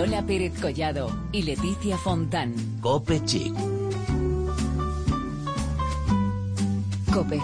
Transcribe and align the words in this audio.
Lola 0.00 0.24
Pérez 0.24 0.58
Collado 0.58 1.14
y 1.30 1.42
Leticia 1.42 1.98
Fontán. 1.98 2.54
Cope 2.80 3.22
Chic. 3.26 3.52
Cope. 7.12 7.38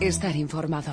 Estar 0.00 0.36
informado. 0.36 0.92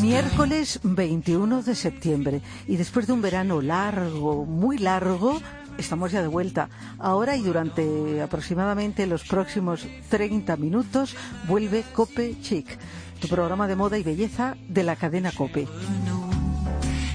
Miércoles 0.00 0.80
21 0.82 1.62
de 1.62 1.74
septiembre. 1.74 2.40
Y 2.66 2.76
después 2.76 3.06
de 3.06 3.12
un 3.12 3.20
verano 3.20 3.60
largo, 3.60 4.46
muy 4.46 4.78
largo, 4.78 5.38
estamos 5.76 6.10
ya 6.10 6.22
de 6.22 6.28
vuelta. 6.28 6.70
Ahora 6.98 7.36
y 7.36 7.42
durante 7.42 8.22
aproximadamente 8.22 9.06
los 9.06 9.24
próximos 9.24 9.86
30 10.08 10.56
minutos 10.56 11.14
vuelve 11.46 11.84
Cope 11.92 12.40
Chic, 12.40 12.78
tu 13.20 13.28
programa 13.28 13.68
de 13.68 13.76
moda 13.76 13.98
y 13.98 14.02
belleza 14.02 14.56
de 14.66 14.82
la 14.82 14.96
cadena 14.96 15.30
Cope. 15.30 15.68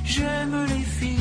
J'aime 0.10 0.66
les 0.66 0.84
filles. 0.84 1.19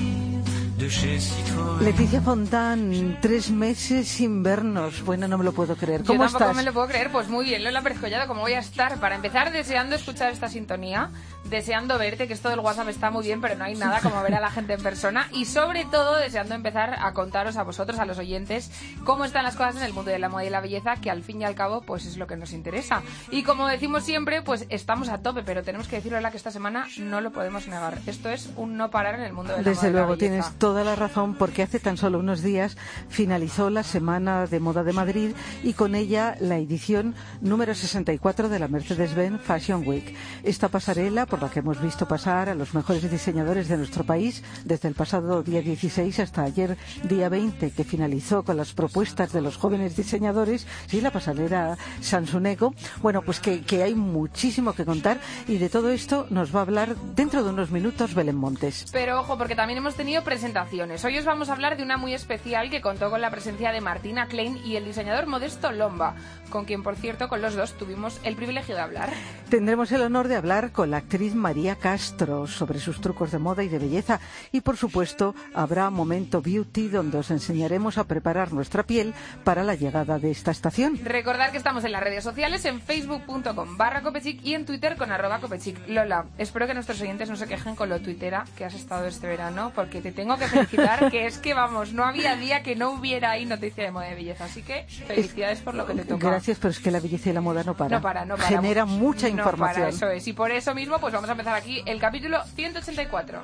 Leticia 1.81 2.21
Fontán, 2.23 3.19
tres 3.21 3.51
meses 3.51 4.09
sin 4.09 4.43
vernos. 4.43 5.03
Bueno, 5.05 5.29
no 5.29 5.37
me 5.37 5.45
lo 5.45 5.53
puedo 5.53 5.77
creer. 5.77 6.03
¿Cómo 6.03 6.15
Yo 6.25 6.31
tampoco 6.31 6.45
estás? 6.45 6.57
me 6.57 6.63
lo 6.63 6.73
puedo 6.73 6.89
creer. 6.89 7.11
Pues 7.13 7.29
muy 7.29 7.45
bien, 7.45 7.63
Lola 7.63 7.83
Pérez 7.83 8.01
Collado, 8.01 8.27
¿cómo 8.27 8.41
voy 8.41 8.55
a 8.55 8.59
estar? 8.61 8.99
Para 8.99 9.15
empezar, 9.17 9.53
deseando 9.53 9.95
escuchar 9.97 10.33
esta 10.33 10.49
sintonía, 10.49 11.11
deseando 11.45 11.99
verte, 11.99 12.27
que 12.27 12.33
esto 12.33 12.49
del 12.49 12.61
WhatsApp 12.61 12.89
está 12.89 13.11
muy 13.11 13.25
bien, 13.25 13.41
pero 13.41 13.55
no 13.55 13.65
hay 13.65 13.75
nada 13.75 14.01
como 14.01 14.23
ver 14.23 14.35
a 14.35 14.41
la 14.41 14.51
gente 14.51 14.73
en 14.73 14.83
persona. 14.83 15.29
Y 15.33 15.45
sobre 15.45 15.85
todo, 15.85 16.17
deseando 16.17 16.55
empezar 16.55 16.97
a 17.01 17.13
contaros 17.13 17.57
a 17.59 17.63
vosotros, 17.65 17.99
a 17.99 18.07
los 18.07 18.19
oyentes, 18.19 18.71
cómo 19.05 19.25
están 19.25 19.45
las 19.45 19.57
cosas 19.57 19.77
en 19.77 19.83
el 19.83 19.93
mundo 19.93 20.11
de 20.11 20.19
la 20.19 20.29
moda 20.31 20.45
y 20.45 20.51
la 20.51 20.61
belleza, 20.61 20.97
que 20.97 21.11
al 21.11 21.23
fin 21.23 21.43
y 21.43 21.45
al 21.45 21.55
cabo, 21.55 21.83
pues 21.83 22.07
es 22.07 22.17
lo 22.17 22.27
que 22.27 22.37
nos 22.37 22.53
interesa. 22.53 23.03
Y 23.31 23.43
como 23.43 23.69
decimos 23.69 24.05
siempre, 24.05 24.43
pues 24.43 24.67
estamos 24.71 25.09
a 25.11 25.19
tope, 25.19 25.43
pero 25.43 25.63
tenemos 25.63 25.87
que 25.87 25.97
decir, 25.97 26.13
Lola, 26.13 26.31
que 26.31 26.39
esta 26.39 26.51
semana 26.51 26.87
no 26.99 27.21
lo 27.21 27.31
podemos 27.31 27.69
negar. 27.69 27.99
Esto 28.07 28.31
es 28.31 28.49
un 28.57 28.77
no 28.77 28.91
parar 28.91 29.17
en 29.17 29.23
el 29.23 29.33
mundo 29.33 29.53
de 29.53 29.59
la 29.59 29.63
moda 29.63 29.71
Desde 29.71 29.89
y 29.89 29.93
la 29.93 29.99
luego, 29.99 30.13
belleza. 30.17 30.29
tienes 30.31 30.59
toda 30.79 30.93
la 30.93 31.09
razón, 31.09 31.35
porque 31.35 31.65
hace 31.65 31.81
tan 31.81 31.97
solo 31.97 32.21
unos 32.21 32.41
días 32.41 32.77
finalizó 33.09 33.69
la 33.69 33.83
Semana 33.83 34.47
de 34.47 34.61
Moda 34.61 34.85
de 34.85 34.93
Madrid 34.93 35.33
y 35.65 35.73
con 35.73 35.97
ella 35.97 36.37
la 36.39 36.59
edición 36.59 37.17
número 37.41 37.75
64 37.75 38.49
de 38.49 38.61
la 38.61 38.69
Mercedes-Benz 38.69 39.43
Fashion 39.43 39.83
Week. 39.85 40.15
Esta 40.45 40.69
pasarela 40.69 41.27
por 41.27 41.43
la 41.43 41.51
que 41.51 41.59
hemos 41.59 41.83
visto 41.83 42.07
pasar 42.07 42.49
a 42.49 42.55
los 42.55 42.75
mejores 42.75 43.11
diseñadores 43.11 43.67
de 43.67 43.77
nuestro 43.77 44.05
país 44.05 44.45
desde 44.65 44.87
el 44.87 44.95
pasado 44.95 45.43
día 45.43 45.63
16 45.63 46.21
hasta 46.21 46.45
ayer 46.45 46.77
día 47.03 47.29
20, 47.29 47.73
que 47.73 47.83
finalizó 47.83 48.45
con 48.45 48.57
las 48.57 48.73
propuestas 48.73 49.33
de 49.33 49.41
los 49.41 49.57
jóvenes 49.57 49.97
diseñadores, 49.97 50.65
sí, 50.87 51.01
la 51.01 51.11
pasarela 51.11 51.77
Sansunego. 52.01 52.73
Bueno, 53.03 53.23
pues 53.23 53.41
que, 53.41 53.63
que 53.63 53.83
hay 53.83 53.97
muchísimo 53.97 54.75
que 54.75 54.85
contar 54.85 55.19
y 55.49 55.59
de 55.59 55.71
todo 55.71 55.91
esto 55.91 56.29
nos 56.31 56.55
va 56.55 56.61
a 56.61 56.63
hablar 56.63 56.95
dentro 57.17 57.43
de 57.43 57.51
unos 57.51 57.73
minutos 57.73 58.15
Belén 58.15 58.37
Montes. 58.37 58.87
Pero 58.93 59.19
ojo, 59.19 59.37
porque 59.37 59.57
también 59.57 59.79
hemos 59.79 59.97
tenido 59.97 60.23
presentaciones. 60.23 60.68
Hoy 60.71 61.17
os 61.17 61.25
vamos 61.25 61.49
a 61.49 61.55
hablar 61.55 61.79
de 61.79 61.83
una 61.83 61.97
muy 61.97 62.13
especial 62.13 62.69
que 62.69 62.83
contó 62.83 63.09
con 63.09 63.23
la 63.23 63.31
presencia 63.31 63.73
de 63.73 63.81
Martina 63.81 64.27
Klein 64.27 64.59
y 64.67 64.77
el 64.77 64.85
diseñador 64.85 65.27
Modesto 65.27 65.73
Lomba, 65.73 66.15
con 66.51 66.67
quien, 66.67 66.83
por 66.83 66.95
cierto, 66.97 67.31
con 67.31 67.41
los 67.41 67.55
dos 67.55 67.79
tuvimos 67.79 68.21
el 68.23 68.37
privilegio 68.37 68.75
de 68.75 68.83
hablar. 68.83 69.09
Tendremos 69.49 69.91
el 69.93 70.03
honor 70.03 70.29
de 70.29 70.37
hablar 70.37 70.71
con 70.73 70.91
la 70.91 70.99
actriz 70.99 71.35
María 71.35 71.77
Castro 71.77 72.47
sobre 72.47 72.81
sus 72.81 73.01
trucos 73.01 73.33
de 73.33 73.39
moda 73.39 73.63
y 73.63 73.69
de 73.69 73.79
belleza 73.79 74.21
y 74.53 74.61
por 74.61 74.77
supuesto 74.77 75.35
habrá 75.55 75.89
Momento 75.89 76.43
Beauty 76.43 76.89
donde 76.89 77.17
os 77.17 77.31
enseñaremos 77.31 77.97
a 77.97 78.05
preparar 78.05 78.53
nuestra 78.53 78.83
piel 78.83 79.15
para 79.45 79.65
la 79.65 79.75
llegada 79.75 80.19
de 80.19 80.31
esta 80.31 80.51
estación. 80.51 81.01
Recordad 81.03 81.51
que 81.51 81.57
estamos 81.57 81.83
en 81.85 81.93
las 81.93 82.03
redes 82.03 82.25
sociales, 82.25 82.67
en 82.67 82.83
facebook.com 82.83 83.79
barra 83.79 84.03
copechic 84.03 84.45
y 84.45 84.53
en 84.53 84.67
twitter 84.67 84.99
con 84.99 85.13
arroba 85.13 85.41
copechic. 85.41 85.89
Lola, 85.89 86.27
espero 86.37 86.67
que 86.67 86.75
nuestros 86.75 87.01
oyentes 87.01 87.31
no 87.31 87.37
se 87.37 87.47
quejen 87.47 87.75
con 87.75 87.89
lo 87.89 88.01
tuitera 88.01 88.45
que 88.55 88.67
has 88.67 88.75
estado 88.75 89.07
este 89.07 89.27
verano, 89.27 89.73
porque 89.75 90.03
te 90.03 90.13
tengo 90.13 90.37
que 90.37 90.58
felicitar, 90.67 91.11
que 91.11 91.27
es 91.27 91.39
que, 91.39 91.55
vamos, 91.55 91.93
no 91.93 92.05
había 92.05 92.37
día 92.37 92.63
que 92.63 92.77
no 92.77 92.91
hubiera 92.93 93.33
ahí 93.33 93.47
noticia 93.47 93.85
de 93.85 93.91
moda 93.91 94.11
y 94.11 94.15
belleza. 94.15 94.45
Así 94.45 94.63
que 94.63 94.85
felicidades 95.07 95.61
por 95.61 95.75
lo 95.75 95.87
que 95.87 95.95
te 95.95 96.05
toca. 96.05 96.29
Gracias, 96.29 96.59
pero 96.59 96.71
es 96.71 96.79
que 96.81 96.91
la 96.91 97.01
belleza 97.01 97.31
y 97.31 97.33
la 97.33 97.41
moda 97.41 97.63
no 97.65 97.75
para. 97.75 97.97
No 97.97 98.03
para, 98.03 98.25
no 98.25 98.37
para. 98.37 98.49
Genera 98.49 98.85
mucha 98.85 99.29
No 99.29 99.39
información. 99.39 99.75
para, 99.85 99.89
eso 99.89 100.11
es. 100.11 100.27
Y 100.29 100.33
por 100.33 100.51
eso 100.51 100.75
mismo, 100.75 100.99
pues 100.99 101.13
vamos 101.13 101.29
a 101.29 101.33
empezar 101.33 101.55
aquí 101.55 101.83
el 101.87 101.99
capítulo 102.01 102.43
184. 102.55 103.43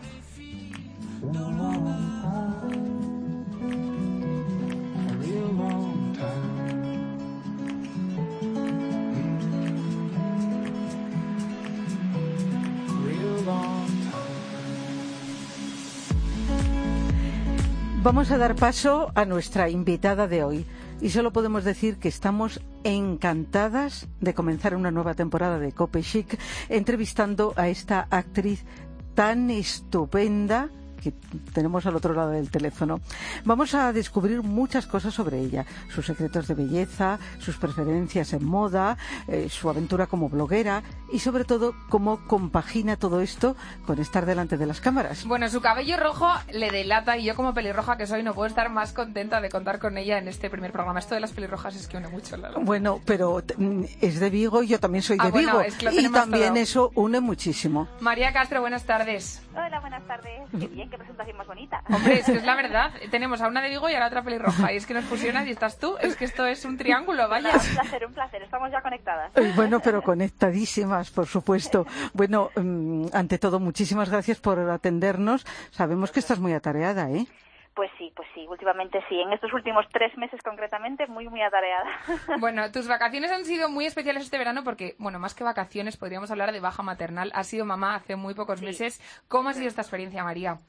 Vamos 18.04 18.30
a 18.30 18.36
dar 18.36 18.54
paso 18.54 19.10
a 19.14 19.24
nuestra 19.24 19.70
invitada 19.70 20.28
de 20.28 20.44
hoy. 20.44 20.66
Y 21.00 21.08
solo 21.08 21.32
podemos 21.32 21.64
decir 21.64 21.96
que 21.96 22.08
estamos 22.08 22.60
encantadas 22.84 24.08
de 24.20 24.34
comenzar 24.34 24.76
una 24.76 24.90
nueva 24.90 25.14
temporada 25.14 25.58
de 25.58 25.72
Cope 25.72 26.02
Chic 26.02 26.38
entrevistando 26.68 27.54
a 27.56 27.68
esta 27.68 28.06
actriz 28.10 28.66
tan 29.14 29.48
estupenda 29.48 30.68
que 31.04 31.12
tenemos 31.52 31.84
al 31.86 31.96
otro 31.96 32.14
lado 32.14 32.30
del 32.30 32.50
teléfono. 32.50 33.00
Vamos 33.44 33.74
a 33.74 33.92
descubrir 33.92 34.42
muchas 34.42 34.86
cosas 34.86 35.12
sobre 35.14 35.38
ella, 35.40 35.66
sus 35.94 36.06
secretos 36.06 36.48
de 36.48 36.54
belleza, 36.54 37.18
sus 37.38 37.56
preferencias 37.56 38.32
en 38.32 38.44
moda, 38.44 38.96
eh, 39.28 39.48
su 39.50 39.68
aventura 39.68 40.06
como 40.06 40.28
bloguera 40.28 40.82
y 41.12 41.18
sobre 41.18 41.44
todo 41.44 41.74
cómo 41.90 42.26
compagina 42.26 42.96
todo 42.96 43.20
esto 43.20 43.54
con 43.86 43.98
estar 43.98 44.24
delante 44.26 44.56
de 44.56 44.66
las 44.66 44.80
cámaras. 44.80 45.24
Bueno, 45.26 45.48
su 45.48 45.60
cabello 45.60 45.96
rojo 45.98 46.28
le 46.52 46.70
delata 46.70 47.16
y 47.18 47.24
yo 47.24 47.34
como 47.34 47.52
pelirroja 47.54 47.96
que 47.96 48.06
soy 48.06 48.22
no 48.22 48.34
puedo 48.34 48.46
estar 48.46 48.70
más 48.70 48.92
contenta 48.92 49.40
de 49.40 49.50
contar 49.50 49.78
con 49.78 49.98
ella 49.98 50.18
en 50.18 50.28
este 50.28 50.48
primer 50.50 50.72
programa. 50.72 50.98
Esto 51.00 51.14
de 51.14 51.20
las 51.20 51.32
pelirrojas 51.32 51.76
es 51.76 51.86
que 51.86 51.96
une 51.98 52.08
mucho, 52.08 52.36
Lalo. 52.36 52.60
Bueno, 52.60 53.00
pero 53.04 53.42
mm, 53.58 53.82
es 54.00 54.20
de 54.20 54.30
Vigo 54.30 54.62
y 54.62 54.68
yo 54.68 54.80
también 54.80 55.02
soy 55.02 55.18
Ah, 55.20 55.26
de 55.26 55.30
bueno, 55.30 55.48
Vigo. 55.48 55.60
es 55.60 55.74
que 55.74 55.84
lo 55.86 55.92
y 55.92 56.08
también 56.10 56.54
todo. 56.54 56.62
eso 56.62 56.90
une 56.94 57.20
muchísimo. 57.20 57.88
María 58.00 58.32
Castro, 58.32 58.60
buenas 58.60 58.84
tardes. 58.84 59.42
Hola, 59.54 59.80
buenas 59.80 60.06
tardes. 60.06 60.40
Qué 60.58 60.66
bien, 60.68 60.88
qué 60.94 60.98
presentación 60.98 61.36
más 61.36 61.46
bonita. 61.46 61.82
Hombre, 61.90 62.20
es 62.20 62.26
que 62.26 62.32
es 62.32 62.44
la 62.44 62.54
verdad. 62.54 62.92
Tenemos 63.10 63.40
a 63.42 63.48
una 63.48 63.60
de 63.60 63.68
Vigo 63.70 63.88
y 63.90 63.94
a 63.94 64.00
la 64.00 64.06
otra 64.06 64.22
pelirroja. 64.22 64.72
Y 64.72 64.76
es 64.76 64.86
que 64.86 64.94
nos 64.94 65.04
fusionas 65.04 65.46
y 65.46 65.50
estás 65.50 65.78
tú. 65.78 65.96
Es 66.00 66.14
que 66.16 66.24
esto 66.24 66.46
es 66.46 66.64
un 66.64 66.76
triángulo, 66.76 67.28
vaya. 67.28 67.50
Un 67.54 67.74
placer, 67.74 68.06
un 68.06 68.12
placer. 68.14 68.42
Estamos 68.42 68.70
ya 68.70 68.80
conectadas. 68.80 69.32
Bueno, 69.56 69.80
pero 69.80 70.02
conectadísimas, 70.02 71.10
por 71.10 71.26
supuesto. 71.26 71.86
Bueno, 72.12 72.50
mm, 72.56 73.06
ante 73.12 73.38
todo, 73.38 73.58
muchísimas 73.58 74.08
gracias 74.10 74.38
por 74.40 74.58
atendernos. 74.70 75.44
Sabemos 75.70 76.12
que 76.12 76.20
estás 76.20 76.38
muy 76.38 76.52
atareada, 76.52 77.10
¿eh? 77.10 77.26
Pues 77.74 77.90
sí, 77.98 78.12
pues 78.14 78.28
sí, 78.34 78.46
últimamente 78.48 79.00
sí. 79.08 79.20
En 79.20 79.32
estos 79.32 79.52
últimos 79.52 79.84
tres 79.92 80.16
meses 80.16 80.40
concretamente, 80.44 81.08
muy, 81.08 81.28
muy 81.28 81.42
atareada. 81.42 81.90
Bueno, 82.38 82.70
tus 82.70 82.86
vacaciones 82.86 83.32
han 83.32 83.44
sido 83.44 83.68
muy 83.68 83.86
especiales 83.86 84.22
este 84.22 84.38
verano 84.38 84.62
porque, 84.62 84.94
bueno, 84.98 85.18
más 85.18 85.34
que 85.34 85.42
vacaciones, 85.42 85.96
podríamos 85.96 86.30
hablar 86.30 86.52
de 86.52 86.60
baja 86.60 86.84
maternal. 86.84 87.32
Has 87.34 87.48
sido 87.48 87.64
mamá 87.64 87.96
hace 87.96 88.14
muy 88.14 88.34
pocos 88.34 88.60
Sí. 88.60 88.64
meses. 88.64 89.00
¿Cómo 89.26 89.48
ha 89.48 89.54
sido 89.54 89.66
esta 89.66 89.82
experiencia, 89.82 90.22
María? 90.22 90.60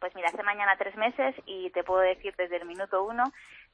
Pues 0.00 0.14
mira, 0.14 0.28
hace 0.28 0.42
mañana 0.42 0.76
tres 0.76 0.94
meses 0.96 1.34
y 1.46 1.70
te 1.70 1.82
puedo 1.82 2.00
decir 2.00 2.34
desde 2.36 2.56
el 2.56 2.66
minuto 2.66 3.02
uno 3.04 3.24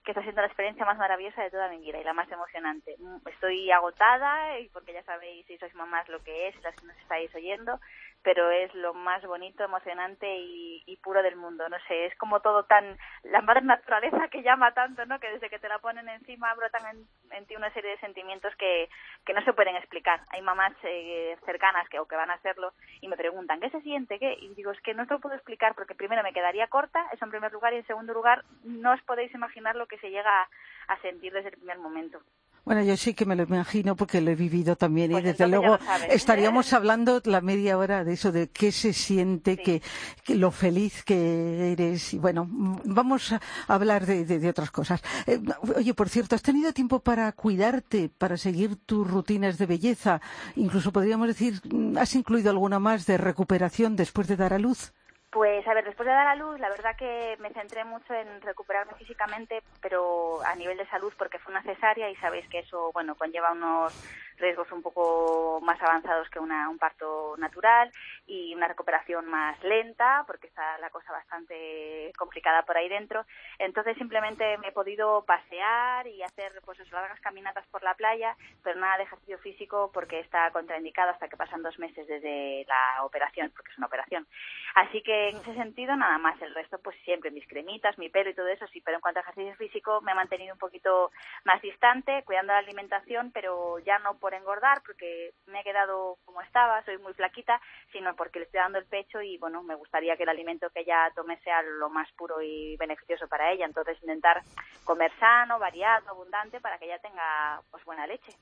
que 0.05 0.11
está 0.13 0.23
siendo 0.23 0.41
la 0.41 0.49
experiencia 0.49 0.85
más 0.85 0.99
maravillosa 0.99 1.43
de 1.43 1.51
toda 1.51 1.69
mi 1.69 1.79
vida 1.79 1.99
y 1.99 2.05
la 2.05 2.13
más 2.13 2.31
emocionante. 2.31 2.97
Mm, 2.99 3.29
Estoy 3.29 3.71
agotada 3.71 4.59
y 4.59 4.69
porque 4.69 4.93
ya 4.93 5.03
sabéis 5.05 5.47
si 5.47 5.59
sois 5.59 5.75
mamás 5.75 6.09
lo 6.09 6.23
que 6.23 6.49
es, 6.49 6.63
las 6.63 6.75
que 6.75 6.87
nos 6.87 6.97
estáis 6.99 7.33
oyendo, 7.35 7.79
pero 8.23 8.51
es 8.51 8.73
lo 8.75 8.95
más 8.95 9.23
bonito, 9.25 9.65
emocionante 9.65 10.27
y, 10.39 10.99
puro 11.03 11.23
del 11.23 11.35
mundo. 11.35 11.69
No 11.69 11.77
sé, 11.89 12.07
es 12.07 12.17
como 12.17 12.41
todo 12.41 12.65
tan 12.65 12.97
la 13.25 13.41
madre 13.41 13.63
naturaleza 13.63 14.29
que 14.29 14.43
llama 14.43 14.73
tanto, 14.73 15.05
¿no? 15.05 15.19
Que 15.19 15.33
desde 15.33 15.51
que 15.51 15.59
te 15.59 15.69
la 15.69 15.81
ponen 15.81 16.09
encima 16.09 16.55
brotan 16.55 17.07
en, 17.33 17.47
ti 17.47 17.57
una 17.57 17.73
serie 17.73 17.91
de 17.91 17.99
sentimientos 17.99 18.55
que, 18.55 18.89
que 19.27 19.35
no 19.35 19.43
se 19.43 19.53
pueden 19.53 19.75
explicar. 19.75 20.21
Hay 20.31 20.43
mamás 20.43 20.73
eh, 20.85 21.37
cercanas 21.45 21.89
que 21.89 21.99
o 21.99 22.07
que 22.07 22.15
van 22.15 22.31
a 22.31 22.35
hacerlo 22.35 22.73
y 23.01 23.09
me 23.09 23.17
preguntan 23.17 23.59
¿qué 23.59 23.71
se 23.71 23.81
siente? 23.81 24.21
¿Qué? 24.21 24.37
Y 24.41 24.55
digo 24.55 24.71
es 24.71 24.81
que 24.83 24.95
no 24.95 25.07
te 25.07 25.15
lo 25.15 25.21
puedo 25.21 25.35
explicar 25.35 25.75
porque 25.75 25.97
primero 25.97 26.23
me 26.23 26.33
quedaría 26.33 26.69
corta, 26.69 27.05
eso 27.13 27.25
en 27.25 27.31
primer 27.33 27.53
lugar, 27.53 27.73
y 27.73 27.79
en 27.79 27.87
segundo 27.87 28.13
lugar 28.15 28.45
no 28.63 28.93
os 28.93 29.03
podéis 29.03 29.35
imaginar 29.35 29.75
lo 29.75 29.87
que 29.87 29.99
se 29.99 30.11
llega 30.11 30.49
a 30.89 31.01
sentir 31.01 31.33
desde 31.33 31.49
el 31.49 31.57
primer 31.57 31.79
momento. 31.79 32.21
Bueno, 32.65 32.83
yo 32.85 32.97
sí 32.97 33.13
que 33.13 33.27
me 33.27 33.35
lo 33.35 33.43
imagino 33.43 33.97
porque 33.97 34.21
lo 34.21 34.31
he 34.31 34.37
vivido 34.37 34.77
también 34.77 35.11
y 35.11 35.15
Pues 35.15 35.25
desde 35.25 35.49
luego 35.49 35.79
estaríamos 36.09 36.73
hablando 36.73 37.21
la 37.25 37.41
media 37.41 37.77
hora 37.77 38.05
de 38.05 38.13
eso, 38.13 38.31
de 38.31 38.51
qué 38.51 38.71
se 38.71 38.93
siente, 38.93 39.57
Sí. 39.57 39.63
que, 39.65 39.83
que 40.23 40.35
lo 40.37 40.53
feliz 40.53 41.03
que 41.03 41.73
eres. 41.73 42.15
Y 42.15 42.19
bueno, 42.19 42.47
vamos 42.85 43.33
a 43.33 43.41
hablar 43.67 44.07
de, 44.07 44.25
de- 44.25 44.39
de 44.39 44.49
otras 44.49 44.71
cosas. 44.71 45.03
Eh, 45.27 45.41
oye, 45.77 45.93
por 45.93 46.09
cierto, 46.09 46.37
¿has 46.37 46.43
tenido 46.43 46.73
tiempo 46.73 47.01
para 47.01 47.33
cuidarte, 47.33 48.09
para 48.09 48.37
seguir 48.37 48.77
tus 48.77 49.11
rutinas 49.11 49.59
de 49.59 49.67
belleza? 49.67 50.21
Incluso 50.55 50.93
podríamos 50.93 51.27
decir, 51.27 51.61
¿has 51.99 52.15
incluido 52.15 52.51
alguna 52.51 52.79
más 52.79 53.07
de 53.07 53.19
recuperación 53.19 53.97
después 53.97 54.29
de 54.29 54.37
dar 54.37 54.53
a 54.55 54.59
luz? 54.61 54.93
Pues 55.33 55.67
a 55.67 55.73
ver, 55.73 55.87
después 55.87 56.07
de 56.07 56.13
dar 56.13 56.27
a 56.27 56.35
luz, 56.37 56.61
la 56.61 56.69
verdad 56.69 56.95
que 56.95 57.39
me 57.41 57.49
centré 57.55 57.85
mucho 57.87 58.13
en 58.13 58.43
recuperarme 58.43 58.93
físicamente, 58.99 59.63
pero 59.81 60.45
a 60.45 60.55
nivel 60.57 60.77
de 60.77 60.87
salud 60.89 61.11
porque 61.17 61.39
fue 61.39 61.53
una 61.53 61.63
cesárea 61.63 62.11
y 62.11 62.17
sabéis 62.17 62.47
que 62.51 62.59
eso, 62.59 62.91
bueno, 62.93 63.15
conlleva 63.15 63.53
unos 63.53 63.95
riesgos 64.43 64.71
un 64.73 64.83
poco 64.83 65.61
más 65.63 65.81
avanzados 65.81 66.29
que 66.29 66.39
un 66.39 66.51
parto 66.79 67.37
natural 67.39 67.91
y 68.27 68.55
una 68.55 68.69
recuperación 68.69 69.27
más 69.27 69.63
lenta 69.63 70.25
porque 70.27 70.49
está 70.49 70.77
la 70.79 70.91
cosa 70.91 71.13
bastante 71.13 72.13
complicada 72.19 72.63
por 72.65 72.77
ahí 72.77 72.89
dentro. 72.89 73.25
Entonces 73.59 73.97
simplemente 73.97 74.59
me 74.59 74.69
he 74.69 74.73
podido 74.73 75.25
pasear 75.25 76.07
y 76.07 76.23
hacer 76.23 76.53
pues 76.65 76.79
largas 76.93 77.21
caminatas 77.21 77.67
por 77.69 77.83
la 77.83 77.95
playa, 77.95 78.37
pero 78.63 78.79
nada 78.79 78.99
de 78.99 79.05
ejercicio 79.05 79.39
físico 79.39 79.91
porque 79.95 80.21
está 80.21 80.51
contraindicado 80.51 81.11
hasta 81.11 81.29
que 81.29 81.37
pasan 81.37 81.63
dos 81.63 81.79
meses 81.79 82.07
desde 82.07 82.65
la 82.67 83.05
operación, 83.05 83.51
porque 83.55 83.71
es 83.71 83.79
una 83.79 83.87
operación. 83.87 84.27
Así 84.75 85.03
que 85.03 85.31
en 85.31 85.37
ese 85.37 85.55
sentido 85.55 85.97
nada 85.97 86.19
más, 86.19 86.41
el 86.43 86.55
resto 86.55 86.79
pues 86.83 86.97
siempre 87.05 87.31
mis 87.31 87.47
cremitas, 87.47 87.97
mi 87.99 88.09
pelo 88.09 88.31
y 88.31 88.35
todo 88.35 88.49
eso 88.49 88.67
sí, 88.69 88.81
pero 88.81 88.97
en 88.97 89.01
cuanto 89.01 89.21
a 89.21 89.23
ejercicio 89.23 89.55
físico 89.57 90.01
me 90.01 90.13
he 90.13 90.15
mantenido 90.15 90.55
un 90.55 90.59
poquito 90.59 91.11
más 91.45 91.61
distante, 91.63 92.23
cuidando 92.25 92.53
la 92.53 92.59
alimentación, 92.59 93.31
pero 93.33 93.79
ya 93.81 93.99
no 94.01 94.15
por 94.19 94.32
engordar, 94.37 94.83
porque 94.85 95.33
me 95.47 95.61
he 95.61 95.65
quedado 95.65 96.19
como 96.25 96.41
estaba, 96.43 96.85
soy 96.85 96.99
muy 96.99 97.15
flaquita, 97.15 97.61
sino 97.93 98.15
porque 98.17 98.39
le 98.39 98.47
estoy 98.47 98.61
dando 98.61 98.79
el 98.79 98.87
pecho 98.87 99.21
y 99.21 99.39
bueno, 99.39 99.63
me 99.63 99.75
gustaría 99.75 100.17
que 100.17 100.23
el 100.25 100.29
alimento 100.29 100.71
que 100.71 100.81
ella 100.81 101.11
tome 101.15 101.39
sea 101.41 101.63
lo 101.63 101.89
más 101.91 102.11
puro 102.13 102.41
y 102.43 102.77
beneficioso 102.77 103.29
para 103.29 103.51
ella, 103.53 103.67
entonces 103.67 104.01
intentar 104.03 104.43
comer 104.85 105.13
sano, 105.19 105.59
variado, 105.59 106.09
abundante 106.11 106.61
para 106.61 106.79
que 106.79 106.87
ella 106.87 106.99
tenga 106.99 107.61
pues 107.71 107.85
buena 107.85 108.07
leche. 108.07 108.33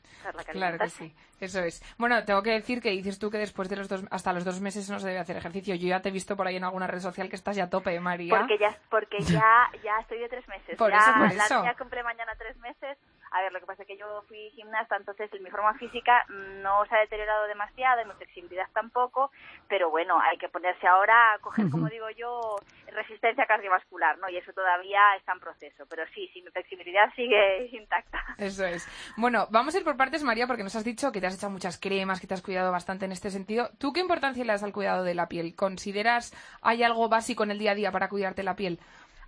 claro 0.53 0.79
que 0.79 0.89
sí, 0.89 1.15
eso 1.41 1.61
es. 1.61 1.83
Bueno, 1.99 2.25
tengo 2.25 2.43
que 2.43 2.51
decir 2.51 2.81
que 2.81 2.91
dices 2.91 3.19
tú 3.19 3.31
que 3.31 3.39
después 3.39 3.69
de 3.69 3.77
los 3.77 3.89
dos, 3.89 4.05
hasta 4.11 4.33
los 4.33 4.45
dos 4.45 4.61
meses 4.61 4.89
no 4.91 4.99
se 4.99 5.09
debe 5.09 5.21
hacer 5.21 5.37
ejercicio. 5.37 5.75
Yo 5.75 5.89
ya 5.89 6.01
te 6.01 6.09
he 6.09 6.13
visto 6.13 6.37
por 6.37 6.47
ahí 6.47 6.57
en 6.57 6.65
alguna 6.65 6.87
red 6.87 7.01
social 7.01 7.29
que 7.29 7.37
estás 7.37 7.57
ya 7.57 7.65
a 7.65 7.71
tope, 7.71 7.99
María. 8.01 8.39
Porque 8.39 8.59
ya, 8.59 8.77
porque 8.89 9.19
ya, 9.21 9.71
ya 9.83 9.99
estoy 10.01 10.19
de 10.19 10.29
tres 10.29 10.47
meses. 10.49 10.77
Por 10.77 10.91
ya, 10.91 10.99
eso, 10.99 11.13
por 11.13 11.35
la 11.35 11.45
eso. 11.45 11.61
niña 11.61 11.75
cumple 11.77 12.03
mañana 12.03 12.33
tres 12.39 12.57
meses. 12.59 12.99
A 13.31 13.43
ver, 13.43 13.53
lo 13.53 13.61
que 13.61 13.67
pasa 13.67 13.83
es 13.83 13.89
que 13.89 13.97
yo 13.97 14.23
fui 14.29 14.51
gimnasta, 14.51 14.97
entonces 14.97 15.31
mi 15.41 15.51
forma 15.51 15.75
física 15.75 16.25
no 16.29 16.85
se 16.87 16.95
ha 16.97 17.01
deteriorado 17.01 17.47
demasiado, 17.47 18.05
mi 18.05 18.15
flexibilidad 18.15 18.67
tampoco, 18.73 19.31
pero 19.69 19.91
bueno, 19.91 20.19
hay 20.21 20.37
que 20.39 20.49
ponerse 20.49 20.87
ahora 20.87 21.35
a 21.35 21.39
coger, 21.39 21.71
como 21.71 21.89
digo 21.89 22.11
yo, 22.11 22.57
resistencia 22.93 23.47
cardiovascular, 23.47 24.19
¿no? 24.19 24.29
Y 24.29 24.37
eso 24.37 24.53
todavía 24.53 25.01
está 25.17 25.33
en 25.33 25.41
proceso. 25.41 25.87
Pero 25.89 26.05
sí, 26.15 26.29
sí, 26.33 26.43
mi 26.43 26.51
flexibilidad 26.51 27.13
sigue 27.15 27.67
intacta. 27.73 28.19
Eso 28.39 28.65
es. 28.65 28.87
Bueno, 29.17 29.47
vamos 29.51 29.75
a 29.75 29.79
ir 29.79 29.85
por 29.85 29.97
partes, 29.97 30.23
María, 30.23 30.47
porque 30.47 30.63
nos 30.63 30.77
has 30.77 30.85
dicho 30.85 31.13
que 31.13 31.21
te 31.21 31.27
has 31.27 31.37
echado 31.37 31.53
muchas 31.53 31.79
cremas, 31.79 32.21
que 32.21 32.27
te 32.27 32.35
has 32.35 32.43
cuidado 32.43 32.73
bastante 32.73 33.05
en 33.05 33.13
este 33.13 33.31
sentido. 33.31 33.71
¿Tú 33.79 33.93
qué 33.93 34.01
importancia 34.01 34.45
le 34.45 34.53
das 34.53 34.63
al 34.63 34.73
cuidado 34.73 35.05
de 35.05 35.15
la 35.15 35.29
piel? 35.29 35.55
¿Consideras 35.55 36.33
hay 36.63 36.83
algo 36.83 37.09
básico 37.09 37.45
en 37.45 37.53
el 37.53 37.59
día 37.59 37.73
a 37.73 37.77
día 37.77 37.93
para 37.93 38.09
cuidarte 38.09 38.43
la 38.43 38.57
piel? 38.57 38.81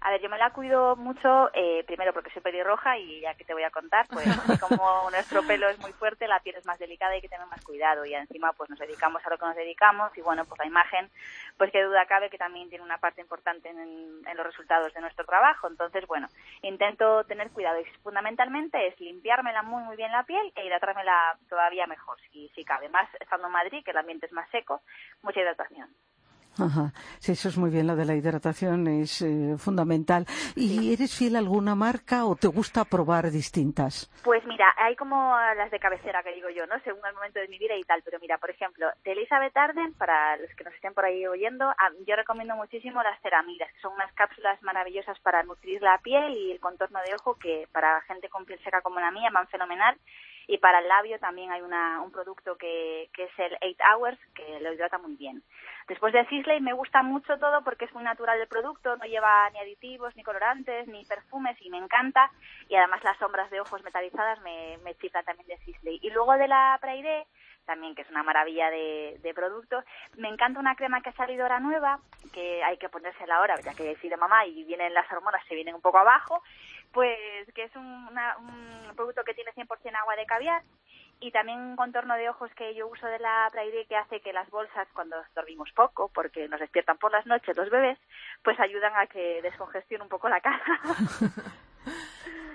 A 0.05 0.11
ver, 0.11 0.21
yo 0.21 0.29
me 0.29 0.37
la 0.37 0.51
cuido 0.51 0.97
mucho, 0.97 1.49
eh, 1.55 1.85
primero 1.87 2.13
porque 2.13 2.31
soy 2.31 2.43
pelirroja 2.43 2.99
y 2.99 3.21
ya 3.21 3.35
que 3.35 3.45
te 3.45 3.55
voy 3.55 3.63
a 3.63 3.71
contar, 3.71 4.09
pues 4.09 4.27
como 4.61 5.09
nuestro 5.13 5.45
pelo 5.45 5.69
es 5.69 5.79
muy 5.79 5.93
fuerte, 5.93 6.27
la 6.27 6.41
piel 6.41 6.57
es 6.57 6.67
más 6.67 6.81
delicada 6.81 7.13
y 7.13 7.17
hay 7.17 7.21
que 7.21 7.29
tener 7.29 7.47
más 7.47 7.65
cuidado 7.65 8.05
y 8.05 8.13
encima 8.13 8.53
pues 8.53 8.69
nos 8.69 8.81
dedicamos 8.81 9.25
a 9.25 9.31
lo 9.31 9.39
que 9.39 9.47
nos 9.47 9.55
dedicamos 9.55 10.11
y 10.19 10.21
bueno, 10.21 10.45
pues 10.45 10.59
la 10.59 10.67
imagen, 10.67 11.09
pues 11.57 11.71
qué 11.71 11.85
duda 11.85 12.05
cabe 12.07 12.31
que 12.31 12.39
también 12.39 12.69
tiene 12.69 12.85
una 12.85 12.99
parte 12.99 13.21
importante 13.21 13.69
en, 13.69 13.79
en 13.79 14.37
los 14.37 14.45
resultados 14.45 14.93
de 14.93 15.01
nuestro 15.01 15.25
trabajo. 15.25 15.69
Entonces, 15.69 16.05
bueno, 16.09 16.27
intento 16.63 17.23
tener 17.25 17.53
cuidado 17.53 17.81
y 17.81 17.85
fundamentalmente 18.03 18.85
es 18.89 18.99
limpiármela 18.99 19.63
muy 19.63 19.85
muy 19.85 19.97
bien 19.97 20.11
la 20.11 20.25
piel 20.25 20.53
e 20.57 20.67
hidratármela 20.67 21.39
todavía 21.49 21.87
mejor, 21.87 22.19
si, 22.33 22.49
si 22.57 22.65
cabe. 22.65 22.89
Más 22.89 23.09
estando 23.21 23.47
en 23.47 23.53
Madrid, 23.53 23.85
que 23.85 23.93
el 23.93 23.99
ambiente 23.99 24.27
es 24.27 24.33
más 24.33 24.51
seco, 24.51 24.83
mucha 25.23 25.41
hidratación. 25.41 25.95
Ajá. 26.59 26.93
Sí, 27.19 27.33
eso 27.33 27.49
es 27.49 27.57
muy 27.57 27.71
bien, 27.71 27.87
lo 27.87 27.97
de 27.97 28.05
la 28.05 28.15
hidratación 28.15 28.87
es 28.87 29.23
eh, 29.23 29.57
fundamental. 29.59 30.27
¿Y 30.55 30.93
eres 30.93 31.17
fiel 31.17 31.37
a 31.37 31.39
alguna 31.39 31.75
marca 31.75 32.27
o 32.27 32.37
te 32.37 32.49
gusta 32.49 32.85
probar 32.85 33.31
distintas? 33.31 34.11
Pues 34.23 34.45
mira, 34.47 34.67
hay 34.77 34.95
como 34.97 35.37
las 35.57 35.71
de 35.71 35.79
cabecera 35.79 36.23
que 36.23 36.35
digo 36.35 36.51
yo, 36.51 36.67
¿no? 36.67 36.79
Según 36.85 37.01
el 37.07 37.15
momento 37.15 37.41
de 37.41 37.49
mi 37.49 37.59
vida 37.59 37.75
y 37.77 37.83
tal. 37.85 38.03
Pero 38.05 38.19
mira, 38.21 38.39
por 38.39 38.51
ejemplo, 38.51 38.87
de 39.05 39.13
Elizabeth 39.13 39.57
Arden, 39.57 39.95
para 39.95 40.37
los 40.37 40.51
que 40.55 40.65
nos 40.65 40.75
estén 40.75 40.95
por 40.95 41.05
ahí 41.05 41.27
oyendo, 41.27 41.73
yo 42.07 42.17
recomiendo 42.17 42.55
muchísimo 42.57 43.03
las 43.03 43.21
ceramidas, 43.23 43.73
que 43.73 43.81
son 43.81 43.95
unas 43.95 44.13
cápsulas 44.13 44.63
maravillosas 44.63 45.19
para 45.21 45.43
nutrir 45.43 45.81
la 45.83 45.99
piel 45.99 46.37
y 46.37 46.53
el 46.53 46.61
contorno 46.61 47.01
de 47.07 47.15
ojo, 47.15 47.37
que 47.37 47.67
para 47.73 48.01
gente 48.03 48.29
con 48.29 48.45
piel 48.45 48.61
seca 48.63 48.83
como 48.83 49.01
la 49.01 49.11
mía 49.11 49.31
van 49.33 49.49
fenomenal. 49.49 49.97
Y 50.53 50.59
para 50.59 50.81
el 50.81 50.89
labio 50.89 51.19
también 51.19 51.51
hay 51.51 51.63
una, 51.63 52.03
un 52.03 52.13
producto 52.13 52.59
que, 52.59 53.09
que 53.15 53.25
es 53.25 53.39
el 53.39 53.57
8 53.63 53.77
Hours, 53.91 54.19
que 54.35 54.61
lo 54.61 54.71
hidrata 54.71 54.99
muy 54.99 55.17
bien. 55.17 55.43
Después 55.89 56.13
de 56.13 56.27
Sisley 56.27 56.61
me 56.61 56.75
gusta 56.75 57.03
mucho 57.03 57.39
todo 57.39 57.65
porque 57.65 57.87
es 57.87 57.95
muy 57.95 58.05
natural 58.05 58.39
el 58.39 58.49
producto, 58.49 58.95
no 58.99 59.07
lleva 59.07 59.49
ni 59.49 59.61
aditivos, 59.61 60.15
ni 60.15 60.23
colorantes, 60.23 60.87
ni 60.89 61.07
perfumes 61.07 61.57
y 61.63 61.71
me 61.71 61.79
encanta. 61.79 62.31
Y 62.69 62.75
además 62.75 63.03
las 63.03 63.17
sombras 63.17 63.51
de 63.51 63.63
ojos 63.63 63.83
metalizadas 63.83 64.43
me, 64.43 64.77
me 64.85 64.95
chiflan 64.97 65.25
también 65.25 65.49
de 65.49 65.57
Sisley. 65.65 65.99
Y 66.03 66.11
luego 66.11 66.35
de 66.35 66.49
la 66.49 66.77
Prairé, 66.83 67.27
también 67.65 67.95
que 67.95 68.03
es 68.03 68.11
una 68.11 68.23
maravilla 68.23 68.69
de, 68.69 69.19
de 69.23 69.33
producto. 69.33 69.83
Me 70.19 70.29
encanta 70.29 70.61
una 70.61 70.77
crema 70.77 71.01
que 71.01 71.09
ha 71.09 71.15
salido 71.15 71.45
ahora 71.45 71.61
nueva, 71.61 71.99
que 72.35 72.63
hay 72.63 72.77
que 72.77 72.91
ponérsela 72.91 73.37
ahora, 73.37 73.59
ya 73.61 73.73
que 73.73 73.97
si 74.03 74.11
de 74.11 74.19
mamá 74.19 74.45
y 74.45 74.65
vienen 74.65 74.93
las 74.93 75.11
hormonas, 75.11 75.43
se 75.49 75.55
vienen 75.55 75.75
un 75.75 75.81
poco 75.81 75.99
abajo, 75.99 76.43
pues 76.93 77.19
que 77.55 77.65
es 77.65 77.77
un, 77.77 78.09
una, 78.09 78.37
un 78.39 78.95
producto 78.95 79.25
que 79.25 79.35
tiene 79.35 79.53
100% 79.53 79.67
agua 79.95 80.17
de 80.17 80.27
caviar 80.27 80.63
y 81.23 81.31
también 81.31 81.61
un 81.61 81.77
contorno 81.77 82.15
de 82.17 82.29
ojos 82.29 82.51
que 82.57 82.75
yo 82.75 82.89
uso 82.89 83.07
de 83.07 83.21
la 83.21 83.49
Prairé 83.53 83.87
que 83.87 83.97
hace 83.97 84.21
que 84.21 84.33
las 84.33 84.51
bolsas 84.51 84.89
cuando 84.93 85.17
dormimos 85.35 85.71
poco, 85.73 86.11
porque 86.13 86.49
nos 86.49 86.59
despiertan 86.59 86.99
por 86.99 87.13
las 87.13 87.25
noches 87.27 87.57
los 87.57 87.71
bebés, 87.71 87.99
pues 88.43 88.59
ayudan 88.59 88.93
a 88.97 89.07
que 89.07 89.41
descongestione 89.41 90.03
un 90.03 90.11
poco 90.11 90.29
la 90.29 90.41
cara. 90.41 90.61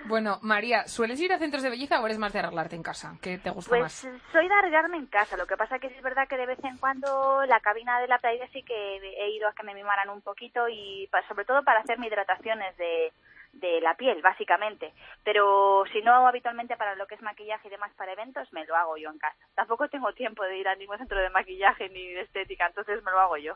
Bueno, 0.08 0.40
María, 0.42 0.88
¿sueles 0.88 1.20
ir 1.20 1.34
a 1.34 1.38
centros 1.38 1.64
de 1.64 1.70
belleza 1.70 2.00
o 2.00 2.06
eres 2.06 2.18
más 2.18 2.32
de 2.32 2.40
arreglarte 2.40 2.78
en 2.78 2.84
casa? 2.84 3.18
¿Qué 3.22 3.40
te 3.40 3.50
gusta 3.50 3.70
pues 3.70 3.82
más? 3.82 4.22
soy 4.32 4.48
de 4.48 4.54
arreglarme 4.54 4.96
en 4.96 5.08
casa, 5.08 5.36
lo 5.36 5.46
que 5.46 5.58
pasa 5.58 5.80
que 5.80 5.90
sí 5.90 5.96
es 5.96 6.02
verdad 6.02 6.30
que 6.30 6.38
de 6.38 6.46
vez 6.46 6.64
en 6.64 6.78
cuando 6.78 7.44
la 7.46 7.60
cabina 7.60 8.00
de 8.00 8.08
la 8.08 8.18
Prairé 8.18 8.48
sí 8.54 8.64
que 8.64 8.96
he 8.96 9.30
ido 9.32 9.50
a 9.50 9.54
que 9.54 9.64
me 9.64 9.74
mimaran 9.74 10.10
un 10.10 10.22
poquito 10.22 10.70
y 10.70 11.10
sobre 11.28 11.44
todo 11.44 11.62
para 11.64 11.82
hacerme 11.82 12.08
hidrataciones 12.08 12.78
de, 12.78 13.12
de 13.54 13.82
la 13.82 13.96
piel, 13.96 14.22
básicamente. 14.22 14.94
Pero 15.24 15.84
si 15.92 16.02
no, 16.02 16.28
habitualmente 16.28 16.78
para 16.78 16.96
lo 16.96 17.08
que 17.08 17.16
es 17.16 17.22
maquillaje 17.22 17.68
y 17.68 17.72
demás 17.72 17.92
para 17.96 18.14
eventos, 18.14 18.52
me 18.54 18.66
lo 18.66 18.76
hago 18.76 18.98
yo 18.98 19.10
en 19.10 19.18
casa. 19.18 19.38
Tampoco 19.56 19.88
tengo 19.90 20.12
tiempo 20.14 20.44
de 20.44 20.58
ir 20.58 20.68
a 20.68 20.76
ningún 20.76 20.98
centro 20.98 21.20
de 21.20 21.30
maquillaje 21.30 21.90
ni 21.90 22.08
de 22.08 22.22
estética, 22.22 22.68
entonces 22.68 23.04
me 23.04 23.12
lo 23.12 23.20
hago 23.20 23.38
yo. 23.38 23.56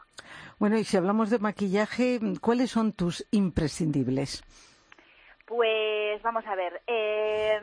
Bueno, 0.60 0.78
y 0.78 0.84
si 0.84 0.98
hablamos 0.98 1.30
de 1.30 1.40
maquillaje, 1.40 2.20
¿cuáles 2.42 2.72
son 2.72 2.94
tus 2.94 3.28
imprescindibles? 3.32 4.44
Pues 5.46 6.22
vamos 6.22 6.46
a 6.48 6.56
ver, 6.56 6.82
eh, 6.88 7.60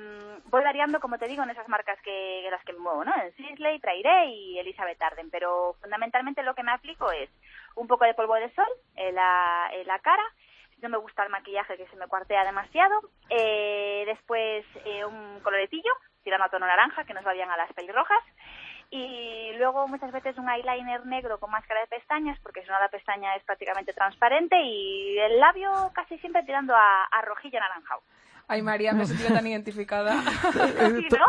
voy 0.51 0.63
variando, 0.63 1.01
como 1.01 1.17
te 1.17 1.27
digo, 1.27 1.43
en 1.43 1.49
esas 1.49 1.69
marcas 1.69 1.99
que 2.03 2.45
en 2.45 2.51
las 2.51 2.63
que 2.63 2.75
me 2.75 2.81
muevo, 2.81 3.03
¿no? 3.03 3.15
En 3.17 3.35
Sisley, 3.35 3.79
Prairé 3.79 4.27
y 4.27 4.59
Elizabeth 4.59 5.03
Arden, 5.03 5.31
pero 5.31 5.75
fundamentalmente 5.81 6.43
lo 6.43 6.55
que 6.55 6.63
me 6.63 6.73
aplico 6.73 7.11
es 7.11 7.31
un 7.77 7.87
poco 7.87 8.05
de 8.05 8.13
polvo 8.13 8.35
de 8.35 8.53
sol 8.55 8.69
en 8.97 9.15
la, 9.15 9.71
en 9.73 9.87
la 9.87 9.99
cara, 10.01 10.23
no 10.83 10.89
me 10.89 10.99
gusta 10.99 11.25
el 11.25 11.31
maquillaje 11.31 11.77
que 11.77 11.87
se 11.89 11.97
me 11.97 12.07
cuartea 12.07 12.45
demasiado, 12.45 13.01
eh, 13.31 14.05
después 14.07 14.65
eh, 14.85 15.05
un 15.05 15.41
coloretillo, 15.41 15.93
tirando 16.23 16.45
a 16.47 16.49
tono 16.49 16.67
naranja, 16.67 17.05
que 17.05 17.15
nos 17.15 17.27
va 17.27 17.33
bien 17.33 17.51
a 17.51 17.57
las 17.57 17.73
pelirrojas, 17.73 18.23
y 18.91 19.53
luego 19.59 19.87
muchas 19.87 20.13
veces 20.13 20.39
un 20.39 20.49
eyeliner 20.49 21.05
negro 21.07 21.39
con 21.39 21.51
máscara 21.51 21.81
de 21.81 21.87
pestañas, 21.89 22.39
porque 22.41 22.63
si 22.63 22.69
no 22.69 22.79
la 22.79 22.89
pestaña 22.89 23.35
es 23.35 23.45
prácticamente 23.45 23.93
transparente, 23.93 24.57
y 24.61 25.19
el 25.19 25.39
labio 25.39 25.71
casi 25.95 26.19
siempre 26.19 26.43
tirando 26.45 26.75
a, 26.75 27.05
a 27.05 27.23
rojillo 27.23 27.59
anaranjado. 27.59 28.03
Ay, 28.51 28.63
María, 28.63 28.93
me 28.95 29.03
he 29.03 29.07
sentido 29.07 29.29
tan 29.35 29.47
identificada. 29.47 30.23
Sí, 30.53 31.07
¿no? 31.11 31.27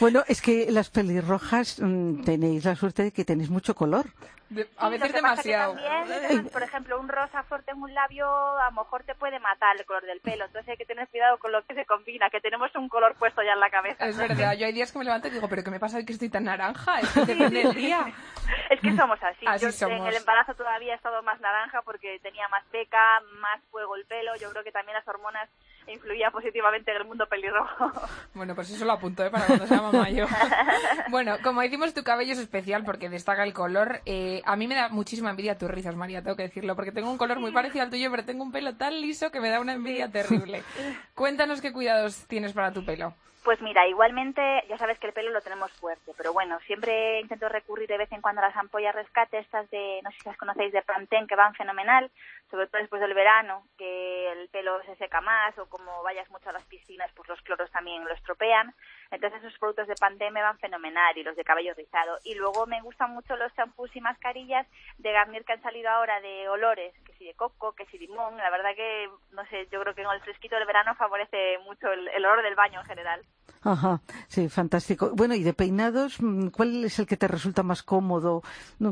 Bueno, 0.00 0.24
es 0.26 0.42
que 0.42 0.66
las 0.70 0.90
pelirrojas 0.90 1.78
mm, 1.80 2.24
tenéis 2.24 2.64
la 2.64 2.74
suerte 2.74 3.04
de 3.04 3.12
que 3.12 3.24
tenéis 3.24 3.48
mucho 3.48 3.74
color. 3.74 4.06
De- 4.50 4.66
a 4.78 4.86
Sí, 4.86 4.92
veces 4.92 5.12
demasiado. 5.12 5.74
también, 5.74 6.48
por 6.48 6.62
ejemplo, 6.62 6.98
un 6.98 7.08
rosa 7.08 7.42
fuerte 7.44 7.70
en 7.72 7.82
un 7.82 7.92
labio 7.94 8.26
a 8.58 8.70
lo 8.70 8.82
mejor 8.82 9.04
te 9.04 9.14
puede 9.14 9.38
matar 9.38 9.76
el 9.76 9.84
color 9.84 10.04
del 10.06 10.20
pelo. 10.20 10.46
Entonces 10.46 10.70
hay 10.70 10.76
que 10.76 10.86
tener 10.86 11.06
cuidado 11.08 11.38
con 11.38 11.52
lo 11.52 11.62
que 11.64 11.74
se 11.74 11.84
combina, 11.84 12.30
que 12.30 12.40
tenemos 12.40 12.74
un 12.74 12.88
color 12.88 13.14
puesto 13.16 13.42
ya 13.42 13.52
en 13.52 13.60
la 13.60 13.70
cabeza. 13.70 14.06
Es 14.06 14.16
verdad, 14.16 14.54
yo 14.54 14.66
hay 14.66 14.72
días 14.72 14.90
que 14.90 14.98
me 14.98 15.04
levanto 15.04 15.28
y 15.28 15.32
digo, 15.32 15.48
¿pero 15.48 15.62
qué 15.62 15.70
me 15.70 15.78
pasa 15.78 15.98
hoy 15.98 16.04
que 16.06 16.14
estoy 16.14 16.30
tan 16.30 16.44
naranja? 16.44 17.00
Es 17.00 17.08
que 17.10 17.20
depende 17.26 17.62
del 17.62 17.74
día. 17.74 18.06
Es 18.70 18.80
que 18.80 18.96
somos 18.96 19.22
así. 19.22 19.44
Así 19.46 19.66
Yo 19.66 19.72
somos. 19.72 19.98
en 20.00 20.06
el 20.06 20.16
embarazo 20.16 20.54
todavía 20.54 20.92
he 20.94 20.96
estado 20.96 21.22
más 21.22 21.38
naranja 21.40 21.82
porque 21.82 22.18
tenía 22.22 22.48
más 22.48 22.64
peca, 22.70 23.20
más 23.40 23.60
fuego 23.70 23.94
el 23.96 24.06
pelo. 24.06 24.34
Yo 24.36 24.50
creo 24.50 24.64
que 24.64 24.72
también 24.72 24.94
las 24.96 25.06
hormonas 25.06 25.48
influían 25.88 26.32
positivamente 26.32 26.90
en 26.90 26.98
el 26.98 27.04
mundo 27.04 27.26
pelirrojo. 27.26 27.92
Bueno, 28.34 28.54
pues 28.54 28.70
eso 28.70 28.84
lo 28.84 28.92
apunto, 28.92 29.24
¿eh? 29.24 29.30
Para 29.30 29.46
cuando 29.46 29.66
sea 29.66 29.82
mamá 29.82 30.08
yo. 30.10 30.26
Bueno, 31.10 31.36
como 31.42 31.60
decimos, 31.60 31.94
tu 31.94 32.04
cabello 32.04 32.32
es 32.32 32.38
especial 32.38 32.84
porque 32.84 33.08
destaca 33.08 33.42
el 33.42 33.52
color. 33.52 34.00
Eh, 34.06 34.42
a 34.44 34.54
mí 34.54 34.68
me 34.68 34.74
da 34.74 34.88
muchísima 34.90 35.30
envidia 35.30 35.58
tus 35.58 35.70
rizas, 35.70 35.96
María, 35.96 36.22
tengo 36.22 36.36
que 36.36 36.44
decirlo, 36.44 36.76
porque 36.76 36.92
tengo 36.92 37.10
un 37.10 37.18
color 37.18 37.40
muy 37.40 37.50
parecido 37.50 37.82
al 37.82 37.90
tuyo, 37.90 38.10
pero 38.10 38.24
tengo 38.24 38.44
un 38.44 38.52
pelo 38.52 38.76
tan 38.76 39.00
liso 39.00 39.30
que 39.30 39.40
me 39.40 39.48
da 39.48 39.60
una 39.60 39.72
envidia 39.72 40.08
terrible. 40.08 40.62
Cuéntanos 41.14 41.60
qué 41.60 41.72
cuidados 41.72 42.26
tienes 42.28 42.52
para 42.52 42.72
tu 42.72 42.84
pelo. 42.84 43.14
Pues 43.48 43.62
mira, 43.62 43.86
igualmente, 43.88 44.42
ya 44.68 44.76
sabes 44.76 44.98
que 44.98 45.06
el 45.06 45.14
pelo 45.14 45.30
lo 45.30 45.40
tenemos 45.40 45.72
fuerte, 45.72 46.12
pero 46.16 46.34
bueno, 46.34 46.58
siempre 46.66 47.20
intento 47.20 47.48
recurrir 47.48 47.88
de 47.88 47.96
vez 47.96 48.12
en 48.12 48.20
cuando 48.20 48.42
a 48.42 48.48
las 48.48 48.56
ampollas 48.56 48.94
rescate, 48.94 49.38
estas 49.38 49.70
de, 49.70 50.00
no 50.02 50.10
sé 50.10 50.18
si 50.18 50.28
las 50.28 50.36
conocéis, 50.36 50.72
de 50.72 50.82
Pantene, 50.82 51.26
que 51.26 51.34
van 51.34 51.54
fenomenal, 51.54 52.10
sobre 52.50 52.66
todo 52.66 52.80
después 52.80 53.00
del 53.00 53.14
verano, 53.14 53.64
que 53.76 54.32
el 54.32 54.48
pelo 54.48 54.82
se 54.84 54.96
seca 54.96 55.20
más, 55.20 55.56
o 55.58 55.66
como 55.68 56.02
vayas 56.02 56.28
mucho 56.30 56.48
a 56.48 56.52
las 56.52 56.64
piscinas, 56.64 57.10
pues 57.14 57.28
los 57.28 57.40
cloros 57.42 57.70
también 57.70 58.04
lo 58.04 58.14
estropean. 58.14 58.74
Entonces 59.10 59.40
esos 59.42 59.58
productos 59.58 59.88
de 59.88 59.94
Pantene 59.94 60.30
me 60.30 60.42
van 60.42 60.58
fenomenal 60.58 61.16
y 61.16 61.22
los 61.22 61.36
de 61.36 61.44
cabello 61.44 61.74
rizado. 61.74 62.18
Y 62.24 62.34
luego 62.34 62.66
me 62.66 62.80
gustan 62.82 63.12
mucho 63.12 63.36
los 63.36 63.54
champús 63.54 63.94
y 63.94 64.00
mascarillas 64.00 64.66
de 64.98 65.12
Garnier 65.12 65.44
que 65.44 65.52
han 65.52 65.62
salido 65.62 65.88
ahora 65.90 66.20
de 66.20 66.48
olores, 66.48 66.94
que 67.04 67.12
si 67.14 67.24
de 67.24 67.34
coco, 67.34 67.72
que 67.72 67.86
si 67.86 67.98
de 67.98 68.06
limón. 68.06 68.36
La 68.36 68.50
verdad 68.50 68.74
que, 68.74 69.08
no 69.32 69.44
sé, 69.46 69.68
yo 69.70 69.80
creo 69.80 69.94
que 69.94 70.04
con 70.04 70.14
el 70.14 70.22
fresquito 70.22 70.56
del 70.56 70.66
verano 70.66 70.94
favorece 70.94 71.58
mucho 71.64 71.92
el, 71.92 72.08
el 72.08 72.24
olor 72.24 72.42
del 72.42 72.54
baño 72.54 72.80
en 72.80 72.86
general. 72.86 73.26
Ajá, 73.62 74.00
sí, 74.28 74.48
fantástico. 74.48 75.10
Bueno, 75.14 75.34
y 75.34 75.42
de 75.42 75.52
peinados, 75.52 76.20
mm, 76.20 76.48
¿cuál 76.48 76.84
es 76.84 76.98
el 76.98 77.06
que 77.06 77.16
te 77.16 77.28
resulta 77.28 77.62
más 77.62 77.82
cómodo? 77.82 78.42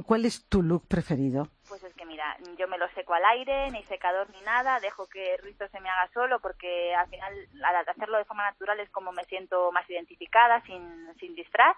¿Cuál 0.05 0.25
es 0.25 0.45
tu 0.49 0.63
look 0.63 0.87
preferido? 0.89 1.49
Pues 1.69 1.83
es 1.85 1.95
mira, 2.17 2.35
yo 2.59 2.67
me 2.67 2.79
lo 2.79 2.89
seco 2.95 3.13
al 3.13 3.25
aire, 3.27 3.71
ni 3.71 3.83
secador 3.83 4.31
ni 4.31 4.41
nada, 4.41 4.81
dejo 4.81 5.07
que 5.07 5.35
el 5.35 5.43
rizo 5.43 5.69
se 5.69 5.81
me 5.81 5.91
haga 5.91 6.09
solo 6.15 6.41
porque 6.41 6.95
al 6.95 7.07
final 7.09 7.35
al 7.63 7.77
hacerlo 7.77 8.17
de 8.17 8.25
forma 8.25 8.45
natural 8.45 8.81
es 8.81 8.89
como 8.89 9.13
me 9.13 9.25
siento 9.25 9.71
más 9.71 9.89
identificada, 9.91 10.63
sin, 10.63 11.15
sin 11.21 11.35
disfraz 11.35 11.77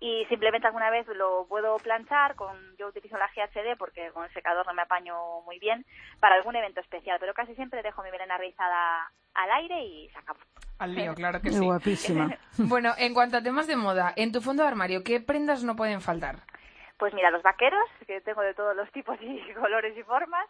y 0.00 0.24
simplemente 0.28 0.66
alguna 0.66 0.90
vez 0.90 1.06
lo 1.06 1.46
puedo 1.48 1.76
planchar, 1.76 2.34
con 2.34 2.76
yo 2.76 2.88
utilizo 2.88 3.16
la 3.16 3.28
GHD 3.28 3.78
porque 3.78 4.10
con 4.10 4.24
el 4.24 4.32
secador 4.32 4.66
no 4.66 4.74
me 4.74 4.82
apaño 4.82 5.14
muy 5.44 5.60
bien 5.60 5.86
para 6.18 6.34
algún 6.34 6.56
evento 6.56 6.80
especial, 6.80 7.18
pero 7.20 7.32
casi 7.32 7.54
siempre 7.54 7.84
dejo 7.84 8.02
mi 8.02 8.10
melena 8.10 8.38
rizada 8.38 9.12
al 9.34 9.50
aire 9.52 9.84
y 9.84 10.08
se 10.08 10.18
acabó. 10.18 10.40
Al 10.80 10.96
lío, 10.96 11.14
claro 11.14 11.40
que 11.40 11.52
sí. 11.52 11.64
Guapísima. 11.64 12.36
bueno, 12.58 12.92
en 12.98 13.14
cuanto 13.14 13.36
a 13.36 13.42
temas 13.42 13.68
de 13.68 13.76
moda, 13.76 14.12
en 14.16 14.32
tu 14.32 14.40
fondo 14.40 14.64
de 14.64 14.68
armario, 14.68 15.04
¿qué 15.04 15.20
prendas 15.20 15.62
no 15.62 15.76
pueden 15.76 16.00
faltar? 16.00 16.40
Pues 16.98 17.12
mira, 17.14 17.30
los 17.30 17.42
vaqueros, 17.42 17.88
que 18.06 18.20
tengo 18.20 18.42
de 18.42 18.54
todos 18.54 18.74
los 18.74 18.90
tipos 18.92 19.16
y 19.20 19.52
colores 19.54 19.96
y 19.96 20.02
formas, 20.02 20.46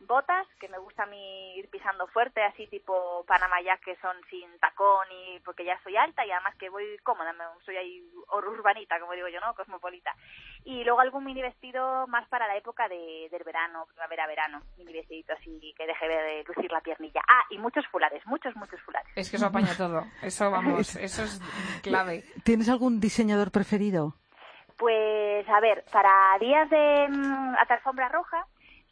botas, 0.00 0.46
que 0.58 0.68
me 0.68 0.78
gusta 0.78 1.02
a 1.02 1.06
mí 1.06 1.56
ir 1.56 1.68
pisando 1.68 2.06
fuerte, 2.08 2.42
así 2.42 2.66
tipo 2.68 3.24
Panamá 3.26 3.60
ya 3.62 3.76
que 3.78 3.96
son 3.96 4.16
sin 4.30 4.58
tacón 4.58 5.06
y 5.10 5.40
porque 5.40 5.64
ya 5.64 5.78
soy 5.82 5.96
alta 5.96 6.24
y 6.24 6.30
además 6.30 6.54
que 6.56 6.70
voy 6.70 6.96
cómoda, 7.02 7.34
soy 7.64 7.76
ahí 7.76 8.02
urbanita, 8.32 8.98
como 8.98 9.12
digo 9.12 9.28
yo, 9.28 9.40
¿no? 9.40 9.54
Cosmopolita. 9.54 10.14
Y 10.64 10.84
luego 10.84 11.00
algún 11.00 11.24
mini 11.24 11.42
vestido 11.42 12.06
más 12.06 12.26
para 12.28 12.46
la 12.48 12.56
época 12.56 12.88
de, 12.88 13.28
del 13.30 13.44
verano, 13.44 13.86
primavera-verano, 13.88 14.62
mini 14.78 14.92
vestidito 14.92 15.34
así 15.34 15.74
que 15.76 15.86
deje 15.86 16.08
de 16.08 16.44
lucir 16.44 16.70
la 16.72 16.80
piernilla. 16.80 17.20
Ah, 17.28 17.44
y 17.50 17.58
muchos 17.58 17.86
fulares, 17.88 18.24
muchos, 18.26 18.56
muchos 18.56 18.80
fulares. 18.80 19.12
Es 19.16 19.30
que 19.30 19.36
eso 19.36 19.46
apaña 19.46 19.76
todo, 19.76 20.04
eso 20.22 20.50
vamos, 20.50 20.96
eso 20.96 21.22
es 21.24 21.40
clave. 21.82 22.24
¿Tienes 22.44 22.68
algún 22.68 23.00
diseñador 23.00 23.50
preferido? 23.50 24.14
Pues 24.80 25.46
a 25.46 25.60
ver, 25.60 25.84
para 25.92 26.38
días 26.40 26.70
de 26.70 27.06
mm, 27.10 27.54
alfombra 27.68 28.08
roja 28.08 28.46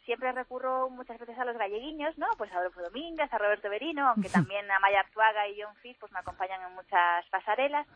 siempre 0.05 0.31
recurro 0.31 0.87
muchas 0.91 1.17
veces 1.17 1.37
a 1.39 1.45
los 1.45 1.57
galleguiños, 1.57 2.15
¿no? 2.19 2.27
Pues 2.37 2.51
a 2.51 2.57
Adolfo 2.57 2.79
Domínguez, 2.81 3.33
a 3.33 3.37
Roberto 3.39 3.71
Berino, 3.71 4.07
aunque 4.07 4.29
también 4.53 4.69
a 4.69 4.79
Maya 4.79 4.99
Arzuaga 4.99 5.47
y 5.47 5.59
John 5.59 5.75
Fitz 5.77 5.97
pues 5.99 6.11
me 6.11 6.19
acompañan 6.19 6.61
en 6.61 6.75
muchas 6.75 7.25
pasarelas. 7.31 7.87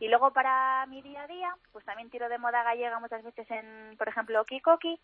Y 0.00 0.08
luego 0.08 0.32
para 0.32 0.86
mi 0.86 1.02
día 1.02 1.24
a 1.24 1.26
día, 1.26 1.54
pues 1.72 1.84
también 1.84 2.08
tiro 2.08 2.30
de 2.30 2.38
moda 2.38 2.62
gallega 2.62 2.98
muchas 3.00 3.22
veces 3.22 3.50
en, 3.50 3.96
por 3.98 4.08
ejemplo, 4.08 4.42
Kikoki, 4.46 4.98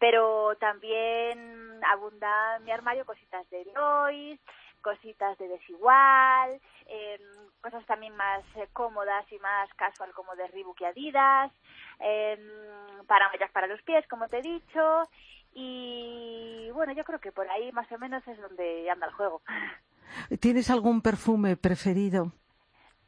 pero 0.00 0.56
también 0.56 1.80
abunda 1.88 2.56
en 2.56 2.64
mi 2.64 2.72
armario 2.72 3.06
cositas 3.06 3.48
de 3.50 3.64
Lois, 3.76 4.40
cositas 4.82 5.38
de 5.38 5.48
Desigual, 5.48 6.60
eh, 6.86 7.18
cosas 7.60 7.84
también 7.86 8.14
más 8.16 8.42
eh, 8.56 8.68
cómodas 8.72 9.24
y 9.32 9.38
más 9.38 9.72
casual 9.74 10.12
como 10.12 10.34
de 10.36 10.46
Reebok 10.48 10.80
y 10.80 10.84
Adidas, 10.84 11.52
eh, 12.00 12.38
para 13.06 13.30
para 13.52 13.66
los 13.66 13.80
pies, 13.82 14.06
como 14.08 14.28
te 14.28 14.38
he 14.38 14.42
dicho, 14.42 15.08
y 15.54 16.70
bueno, 16.72 16.92
yo 16.92 17.04
creo 17.04 17.18
que 17.20 17.32
por 17.32 17.48
ahí 17.50 17.72
más 17.72 17.90
o 17.92 17.98
menos 17.98 18.26
es 18.26 18.40
donde 18.40 18.90
anda 18.90 19.06
el 19.06 19.12
juego. 19.12 19.42
¿Tienes 20.40 20.70
algún 20.70 21.00
perfume 21.00 21.56
preferido? 21.56 22.32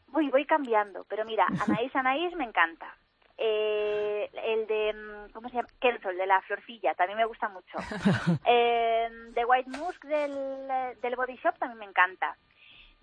Voy, 0.09 0.31
voy 0.31 0.47
cambiando, 0.47 1.05
pero 1.09 1.25
mira, 1.25 1.47
Anaís 1.67 1.95
Anaís 1.97 2.35
me 2.37 2.45
encanta. 2.45 2.97
Eh, 3.37 4.31
el 4.33 4.67
de, 4.67 4.93
mm, 4.93 5.33
¿cómo 5.33 5.49
se 5.49 5.57
llama? 5.57 5.69
Kensol, 5.81 6.17
de 6.17 6.27
la 6.27 6.41
florcilla, 6.43 6.95
también 6.95 7.19
me 7.19 7.25
gusta 7.25 7.49
mucho. 7.49 7.79
eh, 8.47 9.09
de 9.35 9.45
White 9.45 9.71
Musk 9.71 10.05
del, 10.05 10.69
del 11.03 11.17
Body 11.17 11.37
Shop 11.37 11.59
también 11.59 11.79
me 11.79 11.87
encanta 11.87 12.37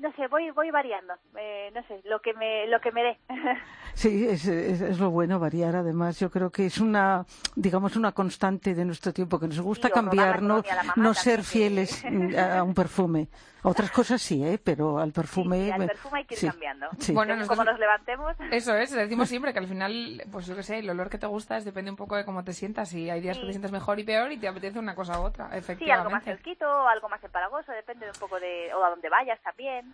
no 0.01 0.11
sé, 0.13 0.27
voy 0.27 0.49
voy 0.51 0.71
variando, 0.71 1.13
eh, 1.37 1.71
no 1.73 1.83
sé, 1.83 2.01
lo 2.05 2.19
que 2.21 2.33
me 2.33 2.67
lo 2.67 2.79
que 2.81 2.91
me 2.91 3.03
dé. 3.03 3.19
sí, 3.93 4.27
es, 4.27 4.47
es, 4.47 4.99
lo 4.99 5.11
bueno 5.11 5.39
variar. 5.39 5.75
Además, 5.75 6.19
yo 6.19 6.31
creo 6.31 6.51
que 6.51 6.65
es 6.65 6.79
una, 6.79 7.25
digamos, 7.55 7.95
una 7.95 8.11
constante 8.11 8.73
de 8.73 8.83
nuestro 8.83 9.13
tiempo 9.13 9.39
que 9.39 9.47
nos 9.47 9.61
gusta 9.61 9.89
cambiar, 9.89 10.41
no, 10.41 10.63
no 10.95 11.13
ser 11.13 11.43
fieles 11.43 12.03
a 12.35 12.63
un 12.63 12.73
perfume. 12.73 13.27
Otras 13.63 13.91
cosas 13.91 14.21
sí, 14.21 14.43
¿eh? 14.43 14.59
pero 14.63 14.99
al 14.99 15.11
perfume... 15.11 15.65
Sí, 15.65 15.71
al 15.71 15.85
perfume 15.87 16.19
hay 16.19 16.25
que 16.25 16.35
ir 16.35 16.51
cambiando. 16.51 16.87
Bueno, 17.13 17.47
como 17.47 17.63
nos 17.63 17.79
levantemos... 17.79 18.35
Eso 18.51 18.75
es, 18.75 18.91
decimos 18.91 19.29
siempre 19.29 19.53
que 19.53 19.59
al 19.59 19.67
final, 19.67 20.23
pues 20.31 20.47
yo 20.47 20.55
qué 20.55 20.63
sé, 20.63 20.79
el 20.79 20.89
olor 20.89 21.09
que 21.09 21.17
te 21.17 21.27
gusta 21.27 21.57
es, 21.57 21.65
depende 21.65 21.91
un 21.91 21.97
poco 21.97 22.15
de 22.15 22.25
cómo 22.25 22.43
te 22.43 22.53
sientas 22.53 22.93
y 22.93 23.09
hay 23.09 23.21
días 23.21 23.37
que 23.37 23.45
te 23.45 23.51
sientes 23.51 23.71
mejor 23.71 23.99
y 23.99 24.03
peor 24.03 24.31
y 24.31 24.37
te 24.37 24.47
apetece 24.47 24.79
una 24.79 24.95
cosa 24.95 25.19
u 25.19 25.23
otra, 25.23 25.45
efectivamente. 25.55 25.85
Sí, 25.85 25.91
algo 25.91 26.09
más 26.09 26.23
fresquito, 26.23 26.87
algo 26.87 27.09
más 27.09 27.23
empalagoso, 27.23 27.71
depende 27.71 28.05
de 28.05 28.11
un 28.11 28.19
poco 28.19 28.39
de... 28.39 28.73
o 28.73 28.83
a 28.83 28.89
dónde 28.89 29.09
vayas 29.09 29.39
también. 29.41 29.93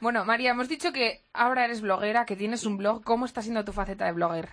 Bueno, 0.00 0.24
María, 0.24 0.50
hemos 0.50 0.68
dicho 0.68 0.92
que 0.92 1.22
ahora 1.32 1.64
eres 1.64 1.80
bloguera, 1.80 2.24
que 2.24 2.36
tienes 2.36 2.66
un 2.66 2.76
blog. 2.76 3.04
¿Cómo 3.04 3.26
está 3.26 3.42
siendo 3.42 3.64
tu 3.64 3.72
faceta 3.72 4.06
de 4.06 4.12
blogger? 4.12 4.48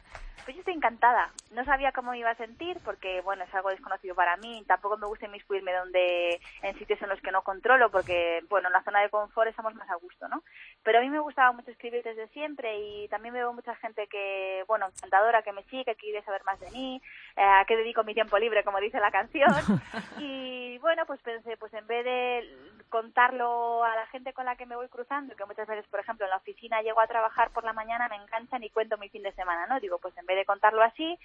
Pues 0.46 0.58
yo 0.58 0.62
estoy 0.62 0.76
encantada. 0.76 1.32
No 1.52 1.66
sabía 1.66 1.92
cómo 1.92 2.12
me 2.12 2.20
iba 2.20 2.30
a 2.30 2.36
sentir 2.36 2.78
porque, 2.86 3.20
bueno, 3.22 3.44
es 3.44 3.54
algo 3.56 3.70
desconocido 3.70 4.14
para 4.14 4.38
mí. 4.38 4.64
Tampoco 4.68 4.96
me 4.96 5.08
gusta 5.08 5.26
inmiscuirme 5.26 5.74
donde, 5.74 6.40
en 6.62 6.78
sitios 6.78 7.02
en 7.02 7.10
los 7.10 7.20
que 7.20 7.32
no 7.32 7.42
controlo 7.42 7.90
porque, 7.90 8.35
bueno, 8.50 8.68
en 8.68 8.74
la 8.74 8.84
zona 8.84 9.02
de 9.02 9.10
confort 9.10 9.50
estamos 9.50 9.74
más 9.76 9.90
a 9.90 9.96
gusto, 9.96 10.28
¿no? 10.28 10.44
Pero 10.84 11.00
a 11.00 11.02
mí 11.02 11.10
me 11.10 11.20
gustaba 11.20 11.52
mucho 11.52 11.72
escribir 11.72 12.04
desde 12.04 12.28
siempre 12.30 12.80
y 12.80 13.08
también 13.10 13.34
veo 13.34 13.54
mucha 13.54 13.76
gente 13.76 14.08
que, 14.08 14.64
bueno, 14.68 14.88
encantadora, 14.88 15.42
que 15.42 15.54
me 15.54 15.64
sigue, 15.64 15.86
que 15.86 15.96
quiere 15.96 16.24
saber 16.24 16.44
más 16.44 16.60
de 16.60 16.72
mí, 16.72 17.02
eh, 17.36 17.42
a 17.42 17.66
qué 17.66 17.76
dedico 17.76 18.04
mi 18.04 18.14
tiempo 18.14 18.38
libre, 18.38 18.64
como 18.64 18.80
dice 18.80 19.00
la 19.00 19.12
canción. 19.12 19.50
y, 20.20 20.78
bueno, 20.80 21.06
pues 21.06 21.22
pensé, 21.22 21.58
pues 21.58 21.74
en 21.74 21.88
vez 21.88 22.06
de 22.06 22.76
contarlo 22.90 23.84
a 23.84 23.96
la 23.96 24.06
gente 24.08 24.34
con 24.34 24.46
la 24.46 24.56
que 24.56 24.66
me 24.66 24.76
voy 24.76 24.88
cruzando, 24.88 25.36
que 25.36 25.46
muchas 25.46 25.68
veces, 25.68 25.86
por 25.88 26.00
ejemplo, 26.00 26.26
en 26.26 26.30
la 26.30 26.38
oficina 26.38 26.82
llego 26.82 27.02
a 27.02 27.08
trabajar 27.08 27.52
por 27.52 27.64
la 27.64 27.74
mañana, 27.74 28.08
me 28.08 28.16
enganchan 28.16 28.64
y 28.64 28.70
cuento 28.70 28.98
mi 28.98 29.10
fin 29.10 29.24
de 29.24 29.34
semana, 29.34 29.66
¿no? 29.68 29.80
Digo, 29.80 29.98
pues 30.00 30.16
en 30.18 30.26
vez 30.26 30.38
de 30.38 30.46
contarlo 30.46 30.82
así, 30.82 31.18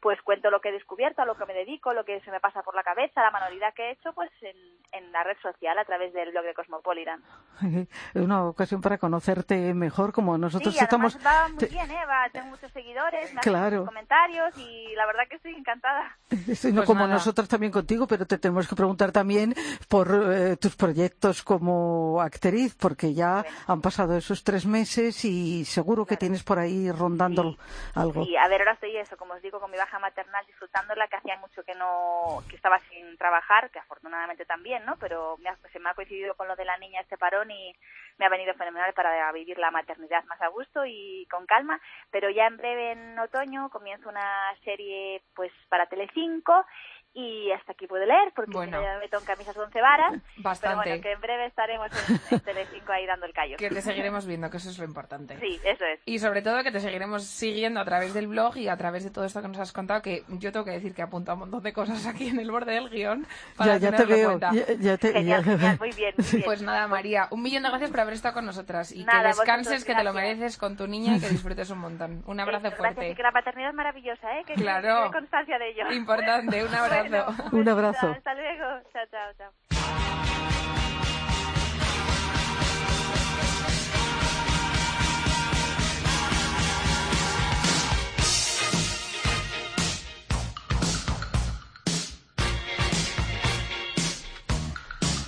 pues 0.00 0.20
cuento 0.22 0.50
lo 0.50 0.60
que 0.60 0.68
he 0.68 0.72
descubierto, 0.72 1.22
a 1.22 1.26
lo 1.26 1.36
que 1.36 1.46
me 1.46 1.54
dedico, 1.54 1.92
lo 1.92 2.04
que 2.04 2.20
se 2.20 2.30
me 2.30 2.40
pasa 2.40 2.62
por 2.62 2.74
la 2.74 2.82
cabeza, 2.82 3.22
la 3.22 3.30
manualidad 3.30 3.74
que 3.74 3.88
he 3.88 3.90
hecho, 3.92 4.12
pues 4.12 4.30
en, 4.42 4.56
en 4.92 5.12
la 5.12 5.22
red 5.22 5.36
social 5.42 5.78
a 5.78 5.84
través 5.84 6.12
del 6.12 6.30
blog 6.30 6.44
de 6.44 6.54
Cosmopolitan. 6.54 7.22
Es 8.14 8.22
una 8.22 8.44
ocasión 8.44 8.80
para 8.80 8.98
conocerte 8.98 9.74
mejor, 9.74 10.12
como 10.12 10.36
nosotros 10.38 10.74
sí, 10.74 10.80
estamos. 10.82 11.16
va 11.24 11.48
muy 11.48 11.66
bien, 11.66 11.90
¿eh? 11.90 11.96
tengo 12.32 12.46
muchos 12.46 12.70
seguidores, 12.72 13.32
me 13.34 13.40
claro. 13.40 13.84
comentarios 13.86 14.56
y 14.58 14.94
la 14.94 15.06
verdad 15.06 15.22
que 15.28 15.36
estoy 15.36 15.54
encantada. 15.54 16.16
Estoy, 16.48 16.72
no, 16.72 16.80
pues 16.80 16.86
como 16.86 17.06
nosotros 17.06 17.48
también 17.48 17.72
contigo, 17.72 18.06
pero 18.06 18.26
te 18.26 18.38
tenemos 18.38 18.68
que 18.68 18.76
preguntar 18.76 19.12
también 19.12 19.54
por 19.88 20.08
eh, 20.32 20.56
tus 20.56 20.76
proyectos 20.76 21.42
como 21.42 22.20
actriz, 22.20 22.74
porque 22.74 23.14
ya 23.14 23.44
han 23.66 23.80
pasado 23.80 24.16
esos 24.16 24.44
tres 24.44 24.66
meses 24.66 25.24
y 25.24 25.64
seguro 25.64 26.04
que 26.04 26.16
tienes 26.16 26.42
por 26.42 26.58
ahí 26.58 26.90
rondando 26.90 27.56
algo. 27.94 28.24
Sí, 28.24 28.36
a 28.36 28.48
ver, 28.48 28.60
ahora 28.60 28.72
estoy 28.72 28.96
eso, 28.96 29.16
como 29.16 29.34
os 29.34 29.42
digo, 29.42 29.60
con 29.60 29.70
mi 29.70 29.76
baja 29.86 29.98
maternal 30.00 30.44
disfrutándola, 30.46 31.06
que 31.06 31.16
hacía 31.16 31.36
mucho 31.36 31.62
que 31.62 31.74
no, 31.74 32.42
que 32.50 32.56
estaba 32.56 32.80
sin 32.88 33.16
trabajar, 33.16 33.70
que 33.70 33.78
afortunadamente 33.78 34.44
también, 34.44 34.84
¿no? 34.84 34.96
Pero 34.98 35.36
me 35.38 35.50
se 35.72 35.78
me 35.78 35.90
ha 35.90 35.94
coincidido 35.94 36.34
con 36.34 36.48
lo 36.48 36.56
de 36.56 36.64
la 36.64 36.76
niña 36.78 37.00
este 37.00 37.16
parón 37.16 37.50
y 37.50 37.72
me 38.18 38.26
ha 38.26 38.28
venido 38.28 38.52
fenomenal 38.54 38.92
para 38.94 39.30
vivir 39.32 39.58
la 39.58 39.70
maternidad 39.70 40.24
más 40.24 40.40
a 40.42 40.48
gusto 40.48 40.84
y 40.84 41.26
con 41.30 41.46
calma, 41.46 41.80
pero 42.10 42.30
ya 42.30 42.46
en 42.46 42.56
breve 42.56 42.92
en 42.92 43.18
otoño 43.18 43.70
comienzo 43.70 44.08
una 44.08 44.54
serie 44.64 45.22
pues 45.34 45.52
para 45.68 45.86
Telecinco 45.86 46.66
y 47.16 47.50
hasta 47.50 47.72
aquí 47.72 47.86
puedo 47.86 48.04
leer 48.04 48.30
porque 48.34 48.52
bueno. 48.52 48.80
me 48.80 48.98
meto 48.98 49.18
en 49.18 49.24
camisas 49.24 49.56
once 49.56 49.80
varas 49.80 50.12
Bastante. 50.36 50.60
pero 50.60 50.90
bueno 50.90 51.02
que 51.02 51.12
en 51.12 51.20
breve 51.20 51.46
estaremos 51.46 51.88
en, 52.08 52.20
en 52.36 52.40
Telecinco 52.40 52.92
ahí 52.92 53.06
dando 53.06 53.24
el 53.24 53.32
callo. 53.32 53.56
Que 53.56 53.70
te 53.70 53.80
seguiremos 53.82 54.26
viendo 54.26 54.50
que 54.50 54.58
eso 54.58 54.68
es 54.68 54.78
lo 54.78 54.84
importante. 54.84 55.38
Sí 55.38 55.58
eso 55.64 55.84
es. 55.84 56.00
Y 56.04 56.18
sobre 56.18 56.42
todo 56.42 56.62
que 56.62 56.70
te 56.70 56.80
seguiremos 56.80 57.24
siguiendo 57.24 57.80
a 57.80 57.84
través 57.84 58.12
del 58.12 58.28
blog 58.28 58.56
y 58.58 58.68
a 58.68 58.76
través 58.76 59.04
de 59.04 59.10
todo 59.10 59.24
esto 59.24 59.40
que 59.40 59.48
nos 59.48 59.58
has 59.58 59.72
contado 59.72 60.02
que 60.02 60.24
yo 60.28 60.52
tengo 60.52 60.64
que 60.64 60.72
decir 60.72 60.94
que 60.94 61.02
apunta 61.02 61.32
un 61.32 61.40
montón 61.40 61.62
de 61.62 61.72
cosas 61.72 62.06
aquí 62.06 62.28
en 62.28 62.38
el 62.38 62.50
borde 62.50 62.74
del 62.74 62.90
guion 62.90 63.26
para 63.56 63.78
ya, 63.78 63.90
ya 63.90 63.96
te 63.96 64.04
veo 64.04 64.38
ya, 64.38 64.52
ya, 64.52 64.96
te, 64.98 65.12
genial, 65.12 65.42
genial, 65.42 65.76
muy 65.78 65.90
bien, 65.92 66.14
muy 66.16 66.26
bien, 66.30 66.42
pues 66.44 66.62
nada 66.62 66.86
María 66.86 67.28
un 67.30 67.42
millón 67.42 67.62
de 67.62 67.70
gracias 67.70 67.90
por 67.90 68.00
haber 68.00 68.14
estado 68.14 68.34
con 68.34 68.46
nosotras 68.46 68.92
y 68.92 69.04
nada, 69.04 69.22
que 69.22 69.26
descanses 69.28 69.84
que 69.84 69.94
te 69.94 70.04
lo 70.04 70.12
mereces 70.12 70.56
con 70.58 70.76
tu 70.76 70.86
niña 70.86 71.16
y 71.16 71.20
que 71.20 71.28
disfrutes 71.28 71.70
un 71.70 71.78
montón. 71.78 72.22
Un 72.26 72.40
abrazo 72.46 72.70
sí, 72.70 72.76
fuerte 72.76 73.10
y 73.10 73.14
que 73.14 73.22
la 73.22 73.32
paternidad 73.32 73.70
es 73.70 73.74
maravillosa 73.74 74.38
¿eh? 74.38 74.44
que 74.46 74.54
claro. 74.54 75.10
que 75.10 75.18
constancia 75.18 75.58
de 75.58 75.70
ello. 75.70 75.92
Importante 75.92 76.64
un 76.64 76.74
abrazo 76.74 77.05
bueno, 77.08 77.26
un 77.52 77.68
abrazo 77.68 78.08
hasta 78.08 78.34
luego. 78.34 78.82
Chao, 78.92 79.06
chao, 79.10 79.32
chao. 79.38 80.35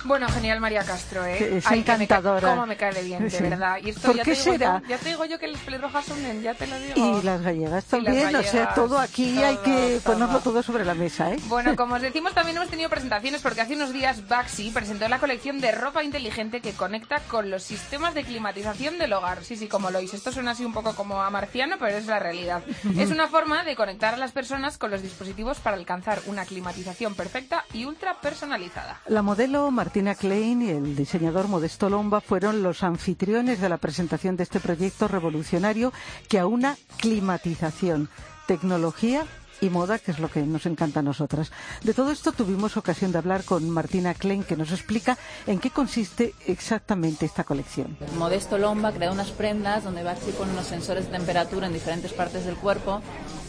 Bueno, 0.09 0.27
genial 0.27 0.59
María 0.59 0.83
Castro, 0.83 1.23
¿eh? 1.23 1.57
Es 1.57 1.67
Ay, 1.67 1.83
que 1.83 1.91
me 1.95 2.03
encantadora. 2.05 2.49
cómo 2.49 2.65
me 2.65 2.75
cae 2.75 2.91
de 2.95 3.03
bien, 3.03 3.29
de 3.29 3.39
verdad. 3.41 3.77
Y 3.83 3.91
esto 3.91 4.07
¿Por 4.07 4.15
ya 4.15 4.23
qué 4.23 4.33
te 4.33 4.39
digo 4.41 4.53
será? 4.53 4.81
yo- 4.81 4.87
ya 4.87 4.97
te 4.97 5.09
digo 5.09 5.25
yo 5.25 5.37
que 5.37 5.47
las 5.47 5.61
pelirrojas 5.61 6.07
unen, 6.07 6.41
ya 6.41 6.55
te 6.55 6.65
lo 6.65 6.79
digo. 6.79 6.93
Y 7.19 7.21
las 7.21 7.41
gallegas 7.43 7.85
Y 7.93 8.01
las 8.01 8.05
también, 8.15 8.35
o 8.35 8.41
sea, 8.43 8.73
todo 8.73 8.97
aquí 8.97 9.43
hay 9.43 9.55
que 9.57 9.99
todo. 10.03 10.13
ponerlo 10.15 10.39
todo 10.39 10.63
sobre 10.63 10.83
la 10.83 10.95
mesa, 10.95 11.31
¿eh? 11.31 11.37
Bueno, 11.43 11.75
como 11.75 11.93
os 11.93 12.01
decimos, 12.01 12.33
también 12.33 12.57
hemos 12.57 12.69
tenido 12.69 12.89
presentaciones 12.89 13.41
porque 13.43 13.61
hace 13.61 13.75
unos 13.75 13.93
días 13.93 14.27
Baxi 14.27 14.71
presentó 14.71 15.07
la 15.07 15.19
colección 15.19 15.61
de 15.61 15.73
ropa 15.73 16.03
inteligente 16.03 16.59
que 16.59 16.71
conecta 16.73 17.19
con 17.27 17.51
los 17.51 17.61
sistemas 17.61 18.15
de 18.15 18.23
climatización 18.23 18.97
del 18.97 19.13
hogar. 19.13 19.43
Sí, 19.43 19.57
sí, 19.57 19.67
como 19.67 19.91
lo 19.91 19.99
oís. 19.99 20.15
Esto 20.15 20.31
suena 20.31 20.51
así 20.51 20.65
un 20.65 20.73
poco 20.73 20.95
como 20.95 21.21
a 21.21 21.29
marciano, 21.29 21.75
pero 21.79 21.95
es 21.95 22.07
la 22.07 22.17
realidad. 22.17 22.63
es 22.97 23.11
una 23.11 23.27
forma 23.27 23.63
de 23.63 23.75
conectar 23.75 24.15
a 24.15 24.17
las 24.17 24.31
personas 24.31 24.79
con 24.79 24.89
los 24.89 25.03
dispositivos 25.03 25.59
para 25.59 25.77
alcanzar 25.77 26.19
una 26.25 26.45
climatización 26.45 27.13
perfecta 27.13 27.63
y 27.73 27.85
ultra 27.85 28.15
personalizada. 28.21 29.01
La 29.05 29.21
modelo 29.21 29.69
Martina 29.99 30.15
Klein 30.15 30.61
y 30.61 30.69
el 30.69 30.95
diseñador 30.95 31.49
Modesto 31.49 31.89
Lomba 31.89 32.21
fueron 32.21 32.63
los 32.63 32.83
anfitriones 32.83 33.59
de 33.59 33.67
la 33.67 33.75
presentación 33.75 34.37
de 34.37 34.43
este 34.43 34.61
proyecto 34.61 35.09
revolucionario 35.09 35.91
que 36.29 36.39
aúna 36.39 36.77
climatización, 36.99 38.07
tecnología 38.47 39.25
y 39.61 39.69
moda, 39.69 39.99
que 39.99 40.11
es 40.11 40.19
lo 40.19 40.29
que 40.29 40.41
nos 40.41 40.65
encanta 40.65 40.99
a 40.99 41.03
nosotras. 41.03 41.51
De 41.83 41.93
todo 41.93 42.11
esto 42.11 42.31
tuvimos 42.31 42.77
ocasión 42.77 43.11
de 43.11 43.17
hablar 43.17 43.43
con 43.43 43.69
Martina 43.69 44.13
Klein, 44.13 44.43
que 44.43 44.55
nos 44.55 44.71
explica 44.71 45.17
en 45.47 45.59
qué 45.59 45.69
consiste 45.69 46.33
exactamente 46.47 47.25
esta 47.25 47.43
colección. 47.43 47.97
Modesto 48.17 48.57
Lomba 48.57 48.91
crea 48.91 49.11
unas 49.11 49.31
prendas 49.31 49.83
donde 49.83 50.03
Baxi 50.03 50.31
pone 50.31 50.51
unos 50.51 50.67
sensores 50.67 51.05
de 51.05 51.17
temperatura 51.17 51.67
en 51.67 51.73
diferentes 51.73 52.13
partes 52.13 52.45
del 52.45 52.55
cuerpo 52.55 53.01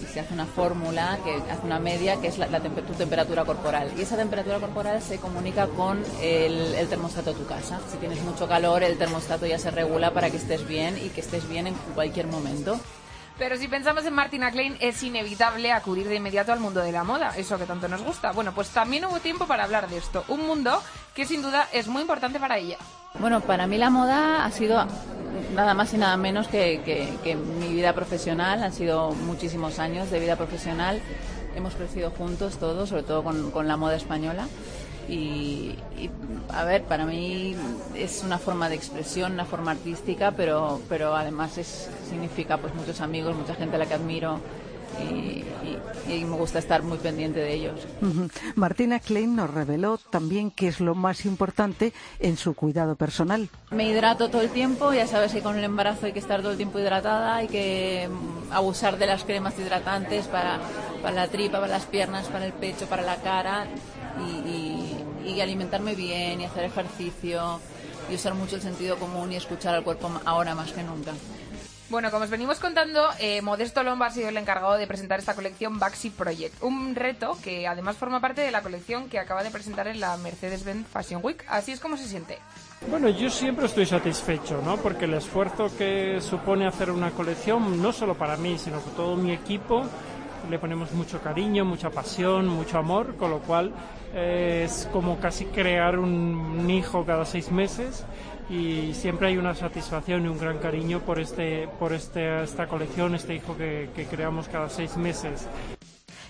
y 0.03 0.13
se 0.13 0.21
hace 0.21 0.35
una 0.35 0.47
fórmula 0.47 1.19
que 1.25 1.35
hace 1.51 1.65
una 1.65 1.79
media 1.79 2.21
que 2.21 2.29
es 2.29 2.39
la, 2.39 2.49
tu 2.61 2.95
temperatura 2.95 3.45
corporal. 3.45 3.91
Y 3.97 4.03
esa 4.03 4.17
temperatura 4.17 4.59
corporal 4.59 5.03
se 5.03 5.19
comunica 5.19 5.67
con 5.69 6.03
el 6.23 6.89
termostato 6.89 7.33
de 7.33 7.41
tu 7.41 7.47
casa. 7.47 7.81
Si 7.91 7.99
tienes 7.99 8.21
mucho 8.23 8.49
calor, 8.49 8.83
el 8.83 8.99
termostato 8.99 9.47
ya 9.47 9.59
se 9.59 9.71
regula 9.71 10.13
para 10.13 10.31
que 10.31 10.37
estés 10.37 10.67
bien 10.67 10.97
y 10.99 11.11
que 11.11 11.21
estés 11.21 11.49
bien 11.49 11.67
en 11.67 11.75
cualquier 11.95 12.27
momento. 12.27 12.81
Pero 13.41 13.57
si 13.57 13.67
pensamos 13.69 14.05
en 14.05 14.13
Martina 14.13 14.51
Klein, 14.53 14.77
es 14.81 15.03
inevitable 15.03 15.73
acudir 15.73 16.07
de 16.07 16.15
inmediato 16.17 16.53
al 16.53 16.61
mundo 16.61 16.81
de 16.83 16.93
la 16.93 17.05
moda, 17.05 17.33
eso 17.39 17.57
que 17.59 17.65
tanto 17.65 17.89
nos 17.89 18.03
gusta. 18.03 18.33
Bueno, 18.33 18.53
pues 18.55 18.69
también 18.69 19.07
hubo 19.07 19.19
tiempo 19.19 19.47
para 19.47 19.65
hablar 19.65 19.89
de 19.89 19.97
esto, 19.97 20.25
un 20.29 20.47
mundo 20.47 20.81
que 21.15 21.25
sin 21.25 21.41
duda 21.41 21.67
es 21.73 21.89
muy 21.89 22.03
importante 22.03 22.39
para 22.39 22.59
ella. 22.59 22.77
Bueno, 23.19 23.41
para 23.41 23.67
mí 23.67 23.79
la 23.79 23.89
moda 23.89 24.45
ha 24.45 24.51
sido 24.53 24.87
nada 25.55 25.73
más 25.73 25.93
y 25.95 25.97
nada 25.97 26.17
menos 26.19 26.49
que, 26.49 26.83
que- 26.85 27.15
que 27.25 27.35
mi 27.35 27.69
vida 27.73 27.95
profesional. 27.95 28.63
Han 28.63 28.73
sido 28.75 29.13
muchísimos 29.13 29.79
años 29.79 30.11
de 30.11 30.21
vida 30.21 30.37
profesional. 30.37 31.01
Hemos 31.57 31.75
crecido 31.75 32.11
juntos 32.11 32.59
todos, 32.59 32.91
sobre 32.91 33.03
todo 33.05 33.25
con, 33.25 33.51
con 33.51 33.67
la 33.67 33.77
moda 33.79 33.97
española. 33.97 34.47
Y, 35.11 35.75
y, 35.99 36.09
a 36.53 36.63
ver, 36.65 36.85
para 36.85 37.05
mí 37.05 37.57
es 37.97 38.23
una 38.25 38.39
forma 38.39 38.69
de 38.69 38.77
expresión, 38.77 39.33
una 39.33 39.45
forma 39.45 39.73
artística, 39.73 40.31
pero, 40.31 40.81
pero 40.89 41.17
además 41.17 41.59
es, 41.59 41.91
significa 42.09 42.59
pues 42.59 42.73
muchos 42.77 43.01
amigos, 43.01 43.35
mucha 43.37 43.55
gente 43.55 43.75
a 43.75 43.79
la 43.81 43.87
que 43.87 43.95
admiro 43.95 44.39
y, 45.01 45.05
y- 45.09 45.79
y 46.13 46.25
me 46.25 46.37
gusta 46.37 46.59
estar 46.59 46.83
muy 46.83 46.99
pendiente 46.99 47.39
de 47.41 47.55
ellos. 47.55 47.81
Martina 48.57 48.99
Klein 48.99 49.37
nos 49.37 49.49
reveló 49.53 49.99
también 49.99 50.51
qué 50.51 50.67
es 50.69 50.81
lo 50.81 50.95
más 50.97 51.25
importante 51.25 51.93
en 52.19 52.37
su 52.37 52.55
cuidado 52.55 52.97
personal. 52.97 53.49
Me 53.71 53.89
hidrato 53.89 54.29
todo 54.31 54.43
el 54.43 54.51
tiempo, 54.51 54.93
ya 54.93 55.07
sabes 55.07 55.33
que 55.33 55.41
con 55.43 55.57
el 55.59 55.65
embarazo 55.65 56.07
hay 56.07 56.13
que 56.13 56.19
estar 56.19 56.41
todo 56.41 56.51
el 56.53 56.57
tiempo 56.57 56.79
hidratada, 56.81 57.37
hay 57.37 57.47
que 57.49 58.09
mm, 58.11 58.53
abusar 58.53 58.99
de 58.99 59.07
las 59.07 59.23
cremas 59.25 59.57
hidratantes 59.59 60.27
para, 60.27 60.59
para 61.03 61.15
la 61.15 61.29
tripa, 61.29 61.61
para 61.61 61.73
las 61.73 61.85
piernas, 61.87 62.27
para 62.27 62.45
el 62.47 62.53
pecho, 62.53 62.87
para 62.87 63.03
la 63.03 63.17
cara 63.17 63.67
y, 64.19 64.49
y- 64.49 65.00
y 65.25 65.41
alimentarme 65.41 65.95
bien 65.95 66.41
y 66.41 66.45
hacer 66.45 66.65
ejercicio 66.65 67.61
y 68.11 68.15
usar 68.15 68.35
mucho 68.35 68.57
el 68.57 68.63
sentido 68.63 68.97
común 68.97 69.33
y 69.33 69.37
escuchar 69.37 69.75
al 69.75 69.85
cuerpo 69.85 70.11
ahora 70.25 70.55
más 70.55 70.73
que 70.73 70.83
nunca. 70.83 71.13
Bueno, 71.91 72.13
como 72.13 72.23
os 72.23 72.31
venimos 72.31 72.61
contando, 72.61 73.09
eh, 73.19 73.43
Modesto 73.43 73.83
Lomba 73.83 74.07
ha 74.07 74.11
sido 74.13 74.29
el 74.29 74.37
encargado 74.37 74.75
de 74.75 74.87
presentar 74.87 75.19
esta 75.19 75.35
colección 75.35 75.81
Baxi 75.81 76.11
Project, 76.11 76.63
un 76.63 76.95
reto 76.95 77.37
que 77.43 77.67
además 77.67 77.97
forma 77.97 78.21
parte 78.21 78.43
de 78.43 78.53
la 78.53 78.63
colección 78.63 79.09
que 79.09 79.19
acaba 79.19 79.43
de 79.43 79.51
presentar 79.51 79.89
en 79.89 79.99
la 79.99 80.17
Mercedes-Benz 80.17 80.87
Fashion 80.87 81.21
Week. 81.21 81.45
Así 81.49 81.73
es 81.73 81.81
como 81.81 81.97
se 81.97 82.07
siente. 82.07 82.39
Bueno, 82.89 83.09
yo 83.09 83.29
siempre 83.29 83.67
estoy 83.67 83.87
satisfecho, 83.87 84.63
¿no? 84.65 84.77
Porque 84.77 85.07
el 85.07 85.15
esfuerzo 85.15 85.77
que 85.77 86.21
supone 86.21 86.69
hacer 86.69 86.93
una 86.93 87.11
colección, 87.11 87.83
no 87.83 87.93
solo 87.93 88.15
para 88.15 88.37
mí, 88.37 88.57
sino 88.57 88.83
que 88.85 88.91
todo 88.91 89.17
mi 89.17 89.33
equipo, 89.33 89.83
le 90.49 90.59
ponemos 90.59 90.93
mucho 90.93 91.21
cariño, 91.21 91.65
mucha 91.65 91.91
pasión, 91.91 92.49
mucho 92.49 92.79
amor, 92.79 93.17
con 93.17 93.31
lo 93.31 93.41
cual 93.41 93.73
eh, 94.15 94.63
es 94.65 94.89
como 94.93 95.19
casi 95.19 95.47
crear 95.47 95.99
un 95.99 96.69
hijo 96.71 97.05
cada 97.05 97.25
seis 97.25 97.51
meses 97.51 98.05
y 98.49 98.93
siempre 98.95 99.29
hay 99.29 99.39
una 99.39 99.55
satisfacción 99.55 100.25
y 100.25 100.29
un 100.29 100.39
gran 100.39 100.59
cariño 100.59 101.01
por 101.01 101.21
este 101.21 101.69
por 101.79 101.93
este 101.93 102.43
esta 102.43 102.67
colección, 102.67 103.15
este 103.15 103.35
hijo 103.35 103.57
que, 103.57 103.91
que 103.95 104.07
creamos 104.07 104.49
cada 104.49 104.69
seis 104.69 104.97
meses. 104.97 105.47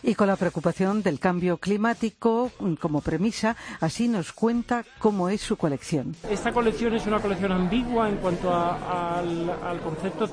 Y 0.02 0.14
con 0.14 0.28
la 0.28 0.36
preocupación 0.36 1.02
del 1.02 1.18
cambio 1.18 1.58
climático 1.58 2.50
mm, 2.58 2.74
como 2.74 3.00
premisa, 3.00 3.56
así 3.80 4.08
nos 4.08 4.32
cuenta 4.32 4.84
cómo 4.98 5.28
es 5.28 5.40
su 5.40 5.56
colección. 5.56 6.14
Esta 6.30 6.52
colección 6.52 6.94
es 6.94 7.06
una 7.06 7.20
colección 7.20 7.52
ambigua 7.52 8.08
en 8.08 8.16
cuanto 8.16 8.52
al, 8.54 9.50
al 9.62 9.80
concepto 9.80 10.28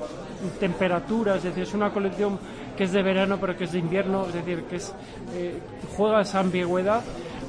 temperatura, 0.58 1.36
es 1.36 1.42
decir, 1.42 1.64
es 1.64 1.74
una 1.74 1.92
colección 1.92 2.38
que 2.76 2.84
es 2.84 2.92
de 2.92 3.02
verano 3.02 3.38
pero 3.40 3.56
que 3.56 3.64
es 3.64 3.72
de 3.72 3.80
invierno, 3.80 4.26
es 4.26 4.34
decir, 4.34 4.62
que 4.64 4.76
es, 4.76 4.94
eh, 5.34 5.58
juega 5.96 6.22
esa 6.22 6.40
ambigüedad 6.40 7.02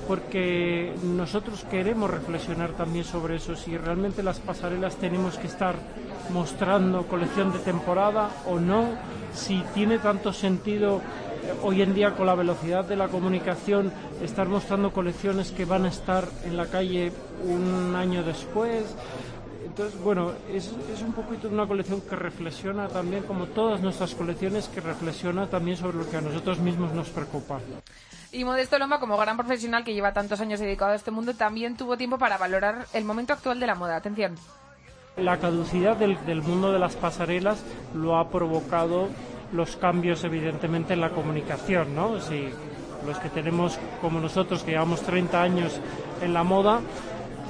porque 0.10 0.92
nosotros 1.04 1.64
queremos 1.70 2.10
reflexionar 2.10 2.72
también 2.72 3.06
sobre 3.06 3.36
eso, 3.36 3.56
si 3.56 3.78
realmente 3.78 4.24
las 4.24 4.40
pasarelas 4.40 4.96
tenemos 4.96 5.38
que 5.38 5.46
estar 5.46 5.76
mostrando 6.34 7.06
colección 7.06 7.54
de 7.54 7.60
temporada 7.60 8.32
o 8.48 8.60
no, 8.60 8.88
si 9.36 9.64
tiene 9.76 10.00
tanto 10.00 10.34
sentido 10.34 10.98
eh, 10.98 11.54
hoy 11.62 11.84
en 11.84 11.94
día 11.94 12.16
con 12.16 12.26
la 12.26 12.34
velocidad 12.34 12.86
de 12.86 12.96
la 12.96 13.10
comunicación 13.10 13.94
estar 14.20 14.50
mostrando 14.50 14.92
colecciones 14.92 15.52
que 15.52 15.66
van 15.66 15.86
a 15.86 15.90
estar 15.90 16.28
en 16.44 16.58
la 16.58 16.66
calle 16.66 17.12
un 17.46 17.96
año 17.96 18.24
después. 18.24 18.86
Entonces, 19.64 20.02
bueno, 20.02 20.32
es, 20.52 20.74
es 20.92 21.04
un 21.04 21.14
poquito 21.14 21.50
una 21.50 21.68
colección 21.68 22.02
que 22.02 22.16
reflexiona 22.16 22.88
también, 22.88 23.22
como 23.26 23.46
todas 23.46 23.80
nuestras 23.80 24.16
colecciones, 24.16 24.70
que 24.70 24.82
reflexiona 24.82 25.46
también 25.46 25.78
sobre 25.78 26.00
lo 26.00 26.10
que 26.10 26.18
a 26.18 26.22
nosotros 26.22 26.58
mismos 26.58 26.96
nos 26.96 27.10
preocupa. 27.10 27.60
Y 28.32 28.44
Modesto 28.44 28.78
Lomba, 28.78 29.00
como 29.00 29.18
gran 29.18 29.38
profesional 29.38 29.84
que 29.84 29.94
lleva 29.94 30.14
tantos 30.14 30.40
años 30.40 30.60
dedicado 30.60 30.92
a 30.92 30.96
este 30.96 31.10
mundo, 31.10 31.34
también 31.34 31.76
tuvo 31.76 31.98
tiempo 31.98 32.20
para 32.20 32.38
valorar 32.38 32.86
el 32.94 33.04
momento 33.04 33.34
actual 33.34 33.60
de 33.60 33.66
la 33.66 33.76
moda. 33.76 33.96
Atención. 33.96 34.36
La 35.18 35.38
caducidad 35.38 35.98
del, 35.98 36.24
del 36.26 36.44
mundo 36.44 36.72
de 36.72 36.80
las 36.80 36.96
pasarelas 36.96 37.64
lo 37.96 38.18
ha 38.18 38.30
provocado 38.30 39.10
los 39.52 39.76
cambios, 39.78 40.24
evidentemente, 40.24 40.94
en 40.94 41.02
la 41.02 41.10
comunicación, 41.10 41.96
¿no? 41.96 42.20
Si 42.20 42.50
los 43.06 43.18
que 43.18 43.30
tenemos, 43.30 43.80
como 44.00 44.20
nosotros, 44.20 44.64
que 44.64 44.72
llevamos 44.72 45.02
30 45.02 45.42
años 45.42 45.80
en 46.22 46.34
la 46.34 46.44
moda, 46.44 46.82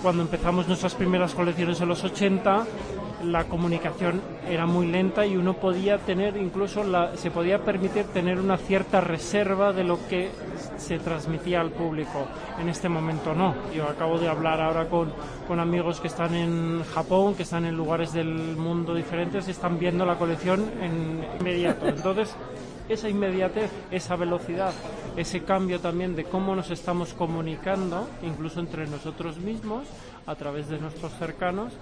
cuando 0.02 0.24
empezamos 0.24 0.68
nuestras 0.68 0.96
primeras 0.96 1.36
colecciones 1.36 1.82
en 1.82 1.90
los 1.90 2.04
80, 2.06 2.66
la 3.26 3.44
comunicación 3.46 4.22
era 4.48 4.66
muy 4.66 4.88
lenta 4.88 5.26
y 5.26 5.36
uno 5.36 5.56
podía 5.56 5.98
tener 5.98 6.38
incluso 6.38 6.84
la, 6.84 7.18
se 7.18 7.32
podía 7.32 7.64
permitir 7.66 8.06
tener 8.06 8.40
una 8.40 8.58
cierta 8.58 9.02
reserva 9.02 9.74
de 9.74 9.84
lo 9.84 10.00
que 10.08 10.30
se 10.80 11.00
transmitía 11.00 11.62
al 11.62 11.72
público. 11.72 12.28
En 12.60 12.70
este 12.70 12.90
momento 12.90 13.34
no. 13.34 13.56
Yo 13.74 13.88
acabo 13.88 14.18
de 14.18 14.28
hablar 14.28 14.62
ahora 14.62 14.88
con, 14.90 15.12
con 15.48 15.60
amigos 15.60 16.00
que 16.00 16.08
están 16.08 16.34
en 16.34 16.84
Japón, 16.94 17.36
que 17.36 17.44
están 17.44 17.66
en 17.66 17.76
lugares 17.76 18.14
del 18.14 18.56
mundo 18.58 18.94
diferentes 18.94 19.48
están 19.48 19.80
viendo 19.80 20.06
la 20.06 20.18
colección 20.18 20.72
en 20.82 21.26
inmediato. 21.40 21.88
Entonces, 21.88 22.36
esa 22.88 23.10
inmediatez, 23.10 23.72
esa 23.92 24.16
velocidad, 24.16 24.74
ese 25.16 25.44
cambio 25.44 25.80
también 25.80 26.16
de 26.16 26.24
cómo 26.24 26.56
nos 26.56 26.72
estamos 26.72 27.14
comunicando, 27.14 28.08
incluso 28.24 28.60
entre 28.60 28.88
nosotros 28.88 29.38
mismos, 29.38 29.88
a 30.26 30.36
través 30.36 30.70
de 30.70 30.80
nuestros 30.80 31.14
cercanos, 31.14 31.74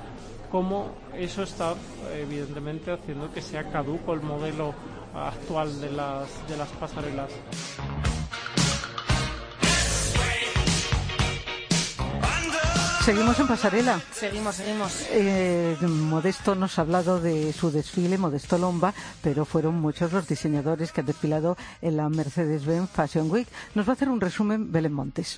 cómo 0.52 0.92
eso 1.14 1.44
está 1.44 1.76
evidentemente 2.14 2.92
haciendo 2.92 3.32
que 3.32 3.42
sea 3.42 3.70
caduco 3.70 4.14
el 4.14 4.22
modelo 4.22 4.74
actual 5.14 5.80
de 5.80 5.92
las, 5.92 6.48
de 6.48 6.58
las 6.58 6.70
pasarelas. 6.70 7.32
Seguimos 13.08 13.40
en 13.40 13.48
pasarela. 13.48 14.02
Seguimos, 14.12 14.56
seguimos. 14.56 15.08
Eh, 15.12 15.78
Modesto 15.82 16.56
nos 16.56 16.78
ha 16.78 16.82
hablado 16.82 17.22
de 17.22 17.54
su 17.54 17.72
desfile, 17.72 18.18
Modesto 18.18 18.58
Lomba, 18.58 18.94
pero 19.24 19.46
fueron 19.46 19.76
muchos 19.76 20.12
los 20.12 20.28
diseñadores 20.28 20.92
que 20.92 21.00
han 21.00 21.08
desfilado 21.08 21.56
en 21.82 21.96
la 21.96 22.10
Mercedes-Benz 22.10 22.90
Fashion 22.90 23.32
Week. 23.32 23.48
Nos 23.76 23.88
va 23.88 23.92
a 23.92 23.94
hacer 23.94 24.10
un 24.10 24.20
resumen 24.20 24.74
Belén 24.74 24.92
Montes. 24.92 25.38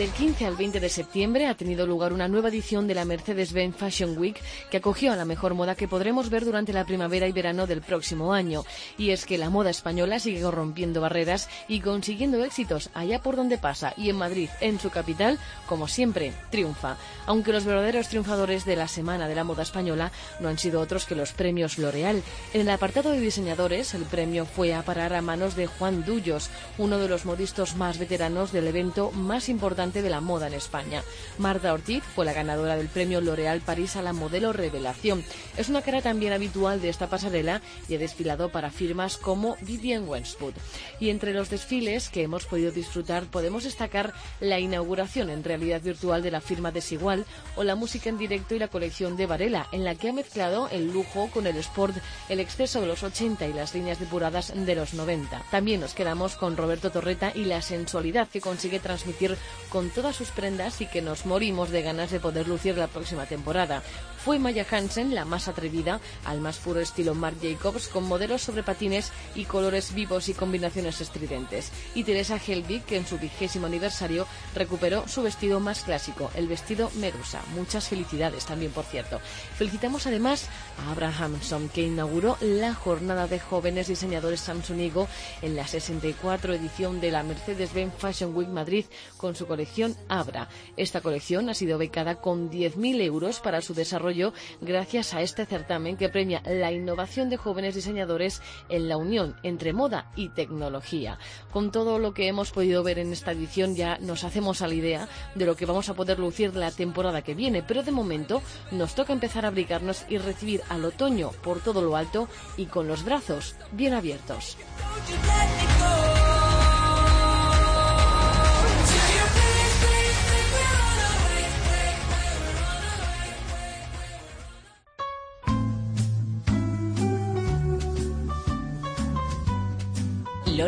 Del 0.00 0.12
15 0.12 0.46
al 0.46 0.56
20 0.56 0.80
de 0.80 0.88
septiembre 0.88 1.46
ha 1.46 1.54
tenido 1.54 1.86
lugar 1.86 2.14
una 2.14 2.26
nueva 2.26 2.48
edición 2.48 2.86
de 2.86 2.94
la 2.94 3.04
Mercedes-Benz 3.04 3.76
Fashion 3.76 4.16
Week 4.16 4.40
que 4.70 4.78
acogió 4.78 5.12
a 5.12 5.16
la 5.16 5.26
mejor 5.26 5.52
moda 5.52 5.74
que 5.74 5.88
podremos 5.88 6.30
ver 6.30 6.46
durante 6.46 6.72
la 6.72 6.86
primavera 6.86 7.28
y 7.28 7.32
verano 7.32 7.66
del 7.66 7.82
próximo 7.82 8.32
año. 8.32 8.64
Y 8.96 9.10
es 9.10 9.26
que 9.26 9.36
la 9.36 9.50
moda 9.50 9.68
española 9.68 10.18
sigue 10.18 10.50
rompiendo 10.50 11.02
barreras 11.02 11.50
y 11.68 11.80
consiguiendo 11.80 12.42
éxitos 12.42 12.88
allá 12.94 13.20
por 13.20 13.36
donde 13.36 13.58
pasa 13.58 13.92
y 13.94 14.08
en 14.08 14.16
Madrid, 14.16 14.48
en 14.62 14.80
su 14.80 14.88
capital, 14.88 15.38
como 15.66 15.86
siempre, 15.86 16.32
triunfa. 16.50 16.96
Aunque 17.26 17.52
los 17.52 17.66
verdaderos 17.66 18.08
triunfadores 18.08 18.64
de 18.64 18.76
la 18.76 18.88
Semana 18.88 19.28
de 19.28 19.34
la 19.34 19.44
Moda 19.44 19.64
Española 19.64 20.12
no 20.40 20.48
han 20.48 20.56
sido 20.56 20.80
otros 20.80 21.04
que 21.04 21.14
los 21.14 21.34
premios 21.34 21.76
L'Oreal. 21.76 22.22
En 22.54 22.62
el 22.62 22.70
apartado 22.70 23.10
de 23.10 23.20
diseñadores, 23.20 23.92
el 23.92 24.04
premio 24.04 24.46
fue 24.46 24.72
a 24.72 24.80
parar 24.80 25.12
a 25.12 25.20
manos 25.20 25.56
de 25.56 25.66
Juan 25.66 26.06
Dullos, 26.06 26.48
uno 26.78 26.96
de 26.96 27.08
los 27.08 27.26
modistas 27.26 27.76
más 27.76 27.98
veteranos 27.98 28.50
del 28.50 28.66
evento 28.66 29.10
más 29.10 29.50
importante 29.50 29.89
de 29.92 30.08
la 30.10 30.20
moda 30.20 30.46
en 30.46 30.54
España. 30.54 31.02
Marta 31.38 31.72
Ortiz 31.72 32.04
fue 32.14 32.24
la 32.24 32.32
ganadora 32.32 32.76
del 32.76 32.88
premio 32.88 33.20
L'Oréal 33.20 33.60
París 33.60 33.96
a 33.96 34.02
la 34.02 34.12
modelo 34.12 34.52
revelación. 34.52 35.24
Es 35.56 35.68
una 35.68 35.82
cara 35.82 36.00
también 36.00 36.32
habitual 36.32 36.80
de 36.80 36.88
esta 36.88 37.08
pasarela 37.08 37.60
y 37.88 37.96
ha 37.96 37.98
desfilado 37.98 38.50
para 38.50 38.70
firmas 38.70 39.16
como 39.16 39.56
Vivienne 39.62 40.06
Westwood. 40.06 40.54
Y 41.00 41.10
entre 41.10 41.34
los 41.34 41.50
desfiles 41.50 42.08
que 42.08 42.22
hemos 42.22 42.46
podido 42.46 42.70
disfrutar 42.70 43.24
podemos 43.24 43.64
destacar 43.64 44.14
la 44.38 44.60
inauguración 44.60 45.30
en 45.30 45.42
realidad 45.42 45.82
virtual 45.82 46.22
de 46.22 46.30
la 46.30 46.40
firma 46.40 46.70
Desigual 46.70 47.26
o 47.56 47.64
la 47.64 47.74
música 47.74 48.08
en 48.08 48.18
directo 48.18 48.54
y 48.54 48.58
la 48.58 48.68
colección 48.68 49.16
de 49.16 49.26
Varela, 49.26 49.66
en 49.72 49.84
la 49.84 49.94
que 49.94 50.08
ha 50.08 50.12
mezclado 50.12 50.68
el 50.70 50.92
lujo 50.92 51.28
con 51.32 51.46
el 51.46 51.56
sport, 51.56 51.96
el 52.28 52.40
exceso 52.40 52.80
de 52.80 52.86
los 52.86 53.02
80 53.02 53.46
y 53.48 53.52
las 53.52 53.74
líneas 53.74 53.98
depuradas 53.98 54.52
de 54.54 54.74
los 54.74 54.94
90. 54.94 55.42
También 55.50 55.80
nos 55.80 55.94
quedamos 55.94 56.36
con 56.36 56.56
Roberto 56.56 56.90
Torreta 56.90 57.32
y 57.34 57.44
la 57.44 57.62
sensualidad 57.62 58.28
que 58.28 58.40
consigue 58.40 58.80
transmitir 58.80 59.36
con 59.70 59.79
con 59.80 59.88
todas 59.88 60.14
sus 60.14 60.28
prendas 60.28 60.82
y 60.82 60.86
que 60.86 61.00
nos 61.00 61.24
morimos 61.24 61.70
de 61.70 61.80
ganas 61.80 62.10
de 62.10 62.20
poder 62.20 62.46
lucir 62.46 62.76
la 62.76 62.86
próxima 62.86 63.24
temporada. 63.24 63.82
Fue 64.22 64.38
Maya 64.38 64.66
Hansen 64.70 65.14
la 65.14 65.24
más 65.24 65.48
atrevida, 65.48 66.00
al 66.26 66.42
más 66.42 66.58
puro 66.58 66.80
estilo 66.80 67.14
Marc 67.14 67.38
Jacobs, 67.40 67.88
con 67.88 68.04
modelos 68.04 68.42
sobre 68.42 68.62
patines 68.62 69.10
y 69.34 69.46
colores 69.46 69.94
vivos 69.94 70.28
y 70.28 70.34
combinaciones 70.34 71.00
estridentes. 71.00 71.72
Y 71.94 72.04
Teresa 72.04 72.36
Helbig, 72.36 72.84
que 72.84 72.98
en 72.98 73.06
su 73.06 73.18
vigésimo 73.18 73.64
aniversario 73.64 74.26
recuperó 74.54 75.08
su 75.08 75.22
vestido 75.22 75.58
más 75.60 75.80
clásico, 75.80 76.30
el 76.34 76.46
vestido 76.46 76.90
Medusa. 76.96 77.40
Muchas 77.54 77.88
felicidades 77.88 78.44
también, 78.44 78.72
por 78.72 78.84
cierto. 78.84 79.18
Felicitamos 79.56 80.06
además 80.06 80.48
a 80.84 80.90
Abrahamson, 80.90 81.70
que 81.70 81.86
inauguró 81.86 82.36
la 82.42 82.74
jornada 82.74 83.26
de 83.26 83.40
jóvenes 83.40 83.88
diseñadores 83.88 84.40
Samsunigo 84.40 85.08
en 85.40 85.56
la 85.56 85.66
64 85.66 86.52
edición 86.52 87.00
de 87.00 87.12
la 87.12 87.22
Mercedes-Benz 87.22 87.94
Fashion 87.96 88.36
Week 88.36 88.50
Madrid 88.50 88.84
con 89.16 89.34
su 89.34 89.46
colección 89.46 89.69
Abra. 90.08 90.48
Esta 90.76 91.00
colección 91.00 91.48
ha 91.48 91.54
sido 91.54 91.78
becada 91.78 92.16
con 92.16 92.50
10.000 92.50 93.02
euros 93.02 93.38
para 93.38 93.60
su 93.60 93.72
desarrollo 93.72 94.32
gracias 94.60 95.14
a 95.14 95.22
este 95.22 95.46
certamen 95.46 95.96
que 95.96 96.08
premia 96.08 96.42
la 96.44 96.72
innovación 96.72 97.30
de 97.30 97.36
jóvenes 97.36 97.76
diseñadores 97.76 98.42
en 98.68 98.88
la 98.88 98.96
unión 98.96 99.36
entre 99.44 99.72
moda 99.72 100.10
y 100.16 100.30
tecnología. 100.30 101.18
Con 101.52 101.70
todo 101.70 101.98
lo 101.98 102.14
que 102.14 102.26
hemos 102.26 102.50
podido 102.50 102.82
ver 102.82 102.98
en 102.98 103.12
esta 103.12 103.32
edición 103.32 103.76
ya 103.76 103.98
nos 103.98 104.24
hacemos 104.24 104.60
a 104.60 104.66
la 104.66 104.74
idea 104.74 105.08
de 105.36 105.46
lo 105.46 105.54
que 105.54 105.66
vamos 105.66 105.88
a 105.88 105.94
poder 105.94 106.18
lucir 106.18 106.56
la 106.56 106.72
temporada 106.72 107.22
que 107.22 107.34
viene, 107.34 107.62
pero 107.62 107.84
de 107.84 107.92
momento 107.92 108.42
nos 108.72 108.94
toca 108.96 109.12
empezar 109.12 109.44
a 109.44 109.48
abrigarnos 109.48 110.04
y 110.08 110.18
recibir 110.18 110.62
al 110.68 110.84
otoño 110.84 111.30
por 111.42 111.60
todo 111.60 111.80
lo 111.80 111.96
alto 111.96 112.28
y 112.56 112.66
con 112.66 112.88
los 112.88 113.04
brazos 113.04 113.54
bien 113.72 113.94
abiertos. 113.94 114.56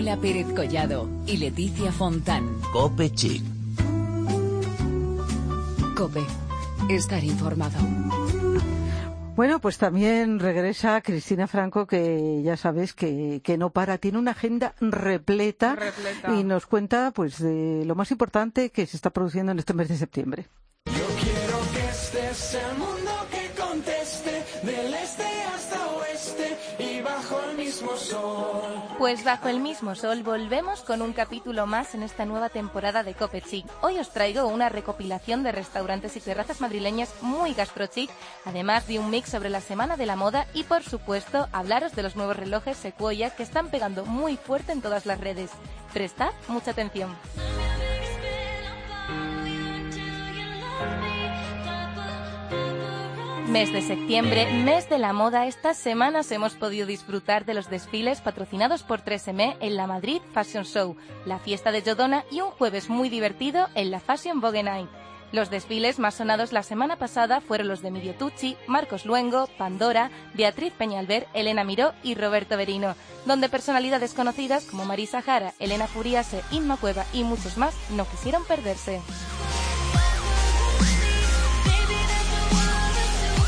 Lola 0.03 0.17
Pérez 0.17 0.49
Collado 0.53 1.09
y 1.29 1.37
Leticia 1.37 1.93
Fontán. 1.93 2.61
Cope 2.73 3.13
Chic. 3.13 3.41
Cope. 5.97 6.25
Estar 6.91 7.23
informado. 7.23 7.79
Bueno, 9.37 9.61
pues 9.61 9.79
también 9.79 10.41
regresa 10.41 11.01
Cristina 11.03 11.47
Franco, 11.47 11.87
que 11.87 12.43
ya 12.43 12.57
sabes 12.57 12.95
que, 12.95 13.43
que 13.45 13.57
no 13.57 13.71
para, 13.71 13.97
tiene 13.99 14.19
una 14.19 14.33
agenda 14.33 14.75
repleta, 14.81 15.77
Repleta. 15.77 16.35
y 16.35 16.43
nos 16.43 16.67
cuenta 16.67 17.13
pues 17.13 17.39
de 17.39 17.85
lo 17.87 17.95
más 17.95 18.11
importante 18.11 18.71
que 18.71 18.87
se 18.87 18.97
está 18.97 19.11
produciendo 19.11 19.53
en 19.53 19.61
este 19.61 19.73
mes 19.73 19.89
de 19.89 19.97
septiembre. 19.99 20.49
Yo 20.87 21.07
quiero 21.21 21.59
que 21.73 21.89
este 21.89 22.35
sea 22.35 22.73
el 22.73 22.79
mundo 22.79 23.12
Pues 28.99 29.25
bajo 29.25 29.49
el 29.49 29.61
mismo 29.61 29.95
sol 29.95 30.23
volvemos 30.23 30.83
con 30.83 31.03
un 31.03 31.13
capítulo 31.13 31.67
más 31.67 31.95
en 31.95 32.03
esta 32.03 32.25
nueva 32.25 32.49
temporada 32.49 33.03
de 33.03 33.15
Cope 33.15 33.41
Chic. 33.41 33.67
Hoy 33.81 33.99
os 33.99 34.11
traigo 34.11 34.47
una 34.47 34.69
recopilación 34.69 35.43
de 35.43 35.53
restaurantes 35.53 36.17
y 36.17 36.21
terrazas 36.21 36.61
madrileñas 36.61 37.11
muy 37.21 37.55
gastrochic, 37.55 38.11
además 38.45 38.87
de 38.87 38.99
un 38.99 39.11
mix 39.11 39.31
sobre 39.31 39.51
la 39.51 39.61
Semana 39.61 39.97
de 39.97 40.07
la 40.07 40.17
Moda 40.17 40.47
y 40.55 40.65
por 40.65 40.83
supuesto 40.83 41.49
hablaros 41.53 41.95
de 41.95 42.03
los 42.03 42.17
nuevos 42.17 42.37
relojes 42.37 42.77
Sequoia 42.77 43.31
que 43.31 43.43
están 43.43 43.69
pegando 43.69 44.05
muy 44.05 44.37
fuerte 44.37 44.73
en 44.73 44.83
todas 44.83 45.07
las 45.07 45.21
redes. 45.21 45.51
Prestad 45.93 46.33
mucha 46.49 46.73
atención. 46.73 47.17
Mes 53.53 53.71
de 53.71 53.83
septiembre, 53.83 54.51
mes 54.51 54.89
de 54.89 54.97
la 54.97 55.13
moda, 55.13 55.47
estas 55.47 55.77
semanas 55.77 56.33
hemos 56.33 56.55
podido 56.55 56.87
disfrutar 56.87 57.45
de 57.45 57.53
los 57.53 57.69
desfiles 57.69 58.23
patrocinados 58.23 58.83
por 58.83 59.05
3M 59.05 59.59
en 59.61 59.77
la 59.77 59.87
Madrid 59.87 60.23
Fashion 60.33 60.65
Show, 60.65 60.97
la 61.27 61.39
fiesta 61.39 61.71
de 61.71 61.83
Jodona 61.83 62.25
y 62.31 62.41
un 62.41 62.51
jueves 62.51 62.89
muy 62.89 63.11
divertido 63.11 63.69
en 63.75 63.91
la 63.91 64.01
Fashion 64.01 64.41
Vogue 64.41 64.63
Night. 64.63 64.89
Los 65.33 65.51
desfiles 65.51 65.99
más 65.99 66.15
sonados 66.15 66.53
la 66.53 66.63
semana 66.63 66.97
pasada 66.97 67.43
fueron 67.43 67.69
los 67.69 67.83
de 67.83 67.89
Emilio 67.89 68.15
Tucci, 68.15 68.57
Marcos 68.69 69.05
Luengo, 69.05 69.47
Pandora, 69.59 70.11
Beatriz 70.33 70.73
Peñalver, 70.73 71.29
Elena 71.35 71.63
Miró 71.63 71.93
y 72.03 72.15
Roberto 72.15 72.57
Berino, 72.57 72.97
donde 73.27 73.51
personalidades 73.51 74.15
conocidas 74.15 74.65
como 74.65 74.87
Marisa 74.87 75.21
Jara, 75.21 75.53
Elena 75.59 75.89
Furiase, 75.89 76.41
Inma 76.53 76.79
Cueva 76.79 77.05
y 77.13 77.23
muchos 77.23 77.59
más 77.59 77.75
no 77.91 78.07
quisieron 78.09 78.47
perderse. 78.47 79.03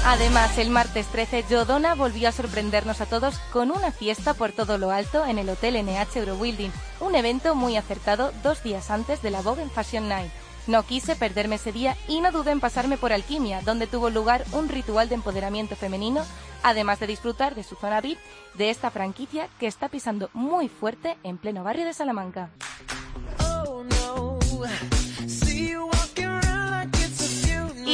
Además, 0.07 0.59
el 0.59 0.69
martes 0.69 1.07
13, 1.07 1.45
Jodona 1.49 1.95
volvió 1.95 2.29
a 2.29 2.33
sorprendernos 2.33 3.01
a 3.01 3.07
todos 3.07 3.39
con 3.53 3.71
una 3.71 3.91
fiesta 3.91 4.35
por 4.35 4.53
todo 4.53 4.77
lo 4.77 4.91
alto 4.91 5.25
en 5.25 5.39
el 5.39 5.49
Hotel 5.49 5.83
NH 5.83 6.19
Eurobuilding, 6.19 6.71
un 7.01 7.15
evento 7.15 7.55
muy 7.55 7.79
acertado 7.79 8.31
dos 8.43 8.63
días 8.63 8.91
antes 8.91 9.23
de 9.23 9.31
la 9.31 9.41
Vogue 9.41 9.67
Fashion 9.71 10.07
Night. 10.07 10.31
No 10.67 10.83
quise 10.83 11.17
perderme 11.17 11.55
ese 11.55 11.73
día 11.73 11.97
y 12.07 12.21
no 12.21 12.33
dudé 12.33 12.51
en 12.51 12.61
pasarme 12.61 12.99
por 12.99 13.15
Alquimia, 13.15 13.63
donde 13.63 13.87
tuvo 13.87 14.11
lugar 14.11 14.45
un 14.53 14.69
ritual 14.69 15.09
de 15.09 15.15
empoderamiento 15.15 15.75
femenino, 15.75 16.23
además 16.63 17.01
de 17.01 17.07
disfrutar 17.07 17.55
de 17.55 17.65
su 17.65 17.75
zona 17.75 18.03
VIP 18.03 18.19
de 18.55 18.69
esta 18.69 18.91
franquicia 18.91 19.49
que 19.59 19.67
está 19.67 19.89
pisando 19.89 20.29
muy 20.35 20.69
fuerte 20.69 21.17
en 21.23 21.39
pleno 21.39 21.65
barrio 21.65 21.87
de 21.87 21.95
Salamanca. 21.95 22.51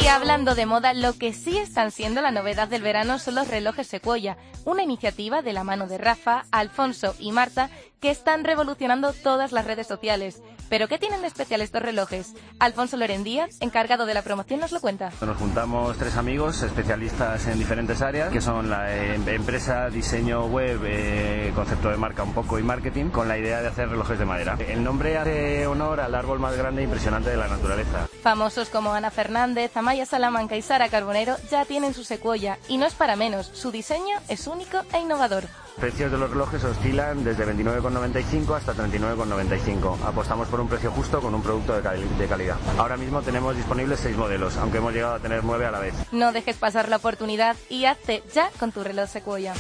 Y 0.03 0.07
hablando 0.07 0.55
de 0.55 0.65
moda, 0.65 0.95
lo 0.95 1.13
que 1.13 1.35
sí 1.35 1.59
están 1.59 1.91
siendo 1.91 2.23
la 2.23 2.31
novedad 2.31 2.69
del 2.69 2.81
verano 2.81 3.19
son 3.19 3.35
los 3.35 3.49
relojes 3.49 3.87
Sequoia, 3.87 4.39
una 4.65 4.83
iniciativa 4.83 5.43
de 5.43 5.53
la 5.53 5.63
mano 5.63 5.89
de 5.89 5.99
Rafa, 5.99 6.47
Alfonso 6.51 7.15
y 7.19 7.33
Marta 7.33 7.69
que 8.01 8.11
están 8.11 8.45
revolucionando 8.45 9.13
todas 9.13 9.53
las 9.53 9.67
redes 9.67 9.87
sociales. 9.87 10.43
¿Pero 10.69 10.87
qué 10.87 10.99
tienen 10.99 11.21
de 11.21 11.27
especial 11.27 11.61
estos 11.63 11.83
relojes? 11.83 12.35
Alfonso 12.61 12.97
Loren 12.97 13.25
Díaz, 13.25 13.57
encargado 13.61 14.07
de 14.07 14.15
la 14.15 14.23
promoción, 14.23 14.61
nos 14.61 14.71
lo 14.71 14.81
cuenta. 14.81 15.11
Nos 15.21 15.37
juntamos 15.37 15.97
tres 15.99 16.17
amigos 16.17 16.63
especialistas 16.63 17.47
en 17.49 17.59
diferentes 17.59 18.01
áreas, 18.03 18.33
que 18.33 18.41
son 18.41 18.71
la 18.71 18.95
eh, 18.95 19.15
empresa, 19.27 19.91
diseño 19.91 20.47
web, 20.47 20.81
eh, 20.85 21.53
concepto 21.57 21.91
de 21.91 21.97
marca 21.97 22.23
un 22.23 22.33
poco 22.33 22.59
y 22.59 22.63
marketing, 22.63 23.07
con 23.07 23.27
la 23.27 23.37
idea 23.37 23.61
de 23.63 23.69
hacer 23.69 23.89
relojes 23.89 24.19
de 24.19 24.25
madera. 24.25 24.57
El 24.61 24.85
nombre 24.85 25.19
hace 25.19 25.67
honor 25.67 26.01
al 26.01 26.15
árbol 26.15 26.39
más 26.39 26.57
grande 26.57 26.83
e 26.83 26.85
impresionante 26.85 27.31
de 27.31 27.37
la 27.37 27.49
naturaleza. 27.49 28.07
Famosos 28.23 28.69
como 28.69 28.93
Ana 28.93 29.11
Fernández, 29.11 29.77
Amaya 29.77 30.07
Salamanca 30.07 30.57
y 30.57 30.63
Sara 30.63 30.89
Carbonero 30.89 31.37
ya 31.51 31.65
tienen 31.65 31.95
su 31.95 32.05
secuoya 32.05 32.59
y 32.69 32.79
no 32.79 32.87
es 32.87 32.95
para 32.95 33.17
menos, 33.17 33.51
su 33.53 33.73
diseño 33.73 34.19
es 34.29 34.47
único 34.47 34.83
e 34.93 35.01
innovador. 35.01 35.45
Precios 35.79 36.11
de 36.13 36.19
los 36.19 36.29
relojes 36.31 36.63
oscilan 36.63 37.25
desde 37.25 37.47
29,95 37.47 38.55
hasta 38.57 38.75
39,95. 38.75 39.97
Apostamos 40.05 40.49
por 40.49 40.61
un 40.61 40.69
precio 40.69 40.91
justo 40.91 41.21
con 41.21 41.35
un 41.35 41.43
producto 41.43 41.75
de, 41.75 41.83
cali- 41.83 42.07
de 42.19 42.27
calidad. 42.27 42.57
Ahora 42.79 42.97
mismo 42.99 43.23
tenemos 43.23 43.57
disponibles 43.57 43.99
seis 44.01 44.17
modelos, 44.17 44.57
aunque 44.59 44.79
hemos 44.79 44.93
llegado 44.93 45.15
a 45.15 45.19
tener 45.21 45.43
nueve 45.43 45.65
a 45.67 45.71
la 45.71 45.79
vez. 45.81 45.95
No 46.13 46.33
dejes 46.33 46.57
pasar 46.57 46.89
la 46.89 46.97
oportunidad 46.97 47.57
y 47.71 47.87
hazte 47.87 48.23
ya 48.35 48.51
con 48.59 48.73
tu 48.73 48.83
reloj 48.85 49.09
Sequoia. 49.09 49.55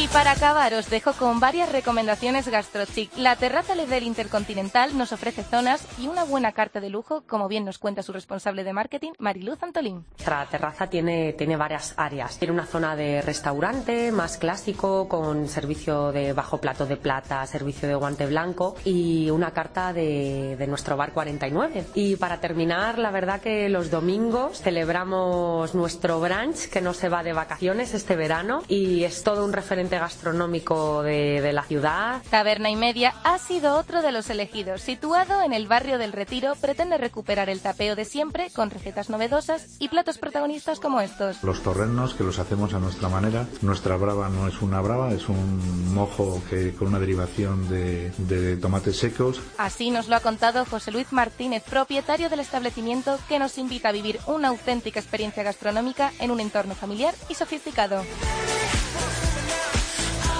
Y 0.00 0.06
para 0.06 0.30
acabar 0.30 0.74
os 0.74 0.90
dejo 0.90 1.12
con 1.14 1.40
varias 1.40 1.72
recomendaciones 1.72 2.46
gastrochic. 2.46 3.10
La 3.16 3.34
terraza 3.34 3.74
del 3.74 4.04
Intercontinental 4.04 4.96
nos 4.96 5.10
ofrece 5.10 5.42
zonas 5.42 5.84
y 5.98 6.06
una 6.06 6.22
buena 6.22 6.52
carta 6.52 6.78
de 6.78 6.88
lujo, 6.88 7.24
como 7.26 7.48
bien 7.48 7.64
nos 7.64 7.78
cuenta 7.78 8.04
su 8.04 8.12
responsable 8.12 8.62
de 8.62 8.72
marketing, 8.72 9.10
Mariluz 9.18 9.60
Antolín. 9.60 10.04
Nuestra 10.10 10.46
terraza 10.46 10.86
tiene, 10.86 11.32
tiene 11.32 11.56
varias 11.56 11.94
áreas. 11.96 12.38
Tiene 12.38 12.54
una 12.54 12.66
zona 12.66 12.94
de 12.94 13.22
restaurante 13.22 14.12
más 14.12 14.36
clásico 14.36 15.08
con 15.08 15.48
servicio 15.48 16.12
de 16.12 16.32
bajo 16.32 16.58
plato 16.58 16.86
de 16.86 16.96
plata, 16.96 17.44
servicio 17.46 17.88
de 17.88 17.96
guante 17.96 18.26
blanco 18.26 18.76
y 18.84 19.30
una 19.30 19.50
carta 19.50 19.92
de, 19.92 20.54
de 20.56 20.66
nuestro 20.68 20.96
bar 20.96 21.12
49. 21.12 21.86
Y 21.94 22.14
para 22.14 22.38
terminar, 22.38 23.00
la 23.00 23.10
verdad 23.10 23.40
que 23.40 23.68
los 23.68 23.90
domingos 23.90 24.62
celebramos 24.62 25.74
nuestro 25.74 26.20
brunch 26.20 26.68
que 26.68 26.80
no 26.80 26.94
se 26.94 27.08
va 27.08 27.24
de 27.24 27.32
vacaciones 27.32 27.94
este 27.94 28.14
verano 28.14 28.62
y 28.68 29.02
es 29.02 29.24
todo 29.24 29.44
un 29.44 29.52
referente 29.52 29.87
gastronómico 29.96 31.02
de, 31.02 31.40
de 31.40 31.52
la 31.52 31.62
ciudad. 31.62 32.22
Taberna 32.28 32.68
y 32.68 32.76
Media 32.76 33.14
ha 33.24 33.38
sido 33.38 33.76
otro 33.76 34.02
de 34.02 34.12
los 34.12 34.28
elegidos. 34.28 34.82
Situado 34.82 35.42
en 35.42 35.52
el 35.52 35.66
barrio 35.66 35.96
del 35.96 36.12
Retiro, 36.12 36.54
pretende 36.60 36.98
recuperar 36.98 37.48
el 37.48 37.60
tapeo 37.60 37.96
de 37.96 38.04
siempre 38.04 38.50
con 38.50 38.70
recetas 38.70 39.08
novedosas 39.08 39.76
y 39.78 39.88
platos 39.88 40.18
protagonistas 40.18 40.80
como 40.80 41.00
estos. 41.00 41.42
Los 41.42 41.62
torrenos 41.62 42.14
que 42.14 42.24
los 42.24 42.38
hacemos 42.38 42.74
a 42.74 42.78
nuestra 42.78 43.08
manera. 43.08 43.46
Nuestra 43.62 43.96
brava 43.96 44.28
no 44.28 44.46
es 44.48 44.60
una 44.60 44.80
brava, 44.80 45.12
es 45.12 45.28
un 45.28 45.94
mojo 45.94 46.42
que 46.50 46.74
con 46.74 46.88
una 46.88 46.98
derivación 46.98 47.68
de, 47.68 48.10
de 48.18 48.56
tomates 48.56 48.98
secos. 48.98 49.40
Así 49.56 49.90
nos 49.90 50.08
lo 50.08 50.16
ha 50.16 50.20
contado 50.20 50.64
José 50.64 50.90
Luis 50.90 51.12
Martínez, 51.12 51.62
propietario 51.62 52.28
del 52.28 52.40
establecimiento, 52.40 53.18
que 53.28 53.38
nos 53.38 53.58
invita 53.58 53.90
a 53.90 53.92
vivir 53.92 54.18
una 54.26 54.48
auténtica 54.48 55.00
experiencia 55.00 55.42
gastronómica 55.42 56.12
en 56.18 56.30
un 56.30 56.40
entorno 56.40 56.74
familiar 56.74 57.14
y 57.28 57.34
sofisticado. 57.34 58.02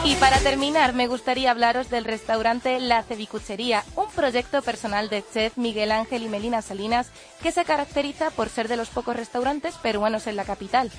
Y 0.08 0.14
para 0.16 0.38
terminar, 0.38 0.94
me 0.94 1.06
gustaría 1.06 1.50
hablaros 1.50 1.90
del 1.90 2.06
restaurante 2.06 2.80
La 2.80 3.02
Cevicuchería, 3.02 3.84
un 3.94 4.08
proyecto 4.08 4.62
personal 4.62 5.10
de 5.10 5.22
chef 5.34 5.58
Miguel 5.58 5.92
Ángel 5.92 6.22
y 6.22 6.28
Melina 6.28 6.62
Salinas 6.62 7.10
que 7.42 7.52
se 7.52 7.66
caracteriza 7.66 8.30
por 8.30 8.48
ser 8.48 8.68
de 8.68 8.78
los 8.78 8.88
pocos 8.88 9.14
restaurantes 9.14 9.74
peruanos 9.74 10.26
en 10.26 10.36
la 10.36 10.46
capital. 10.46 10.90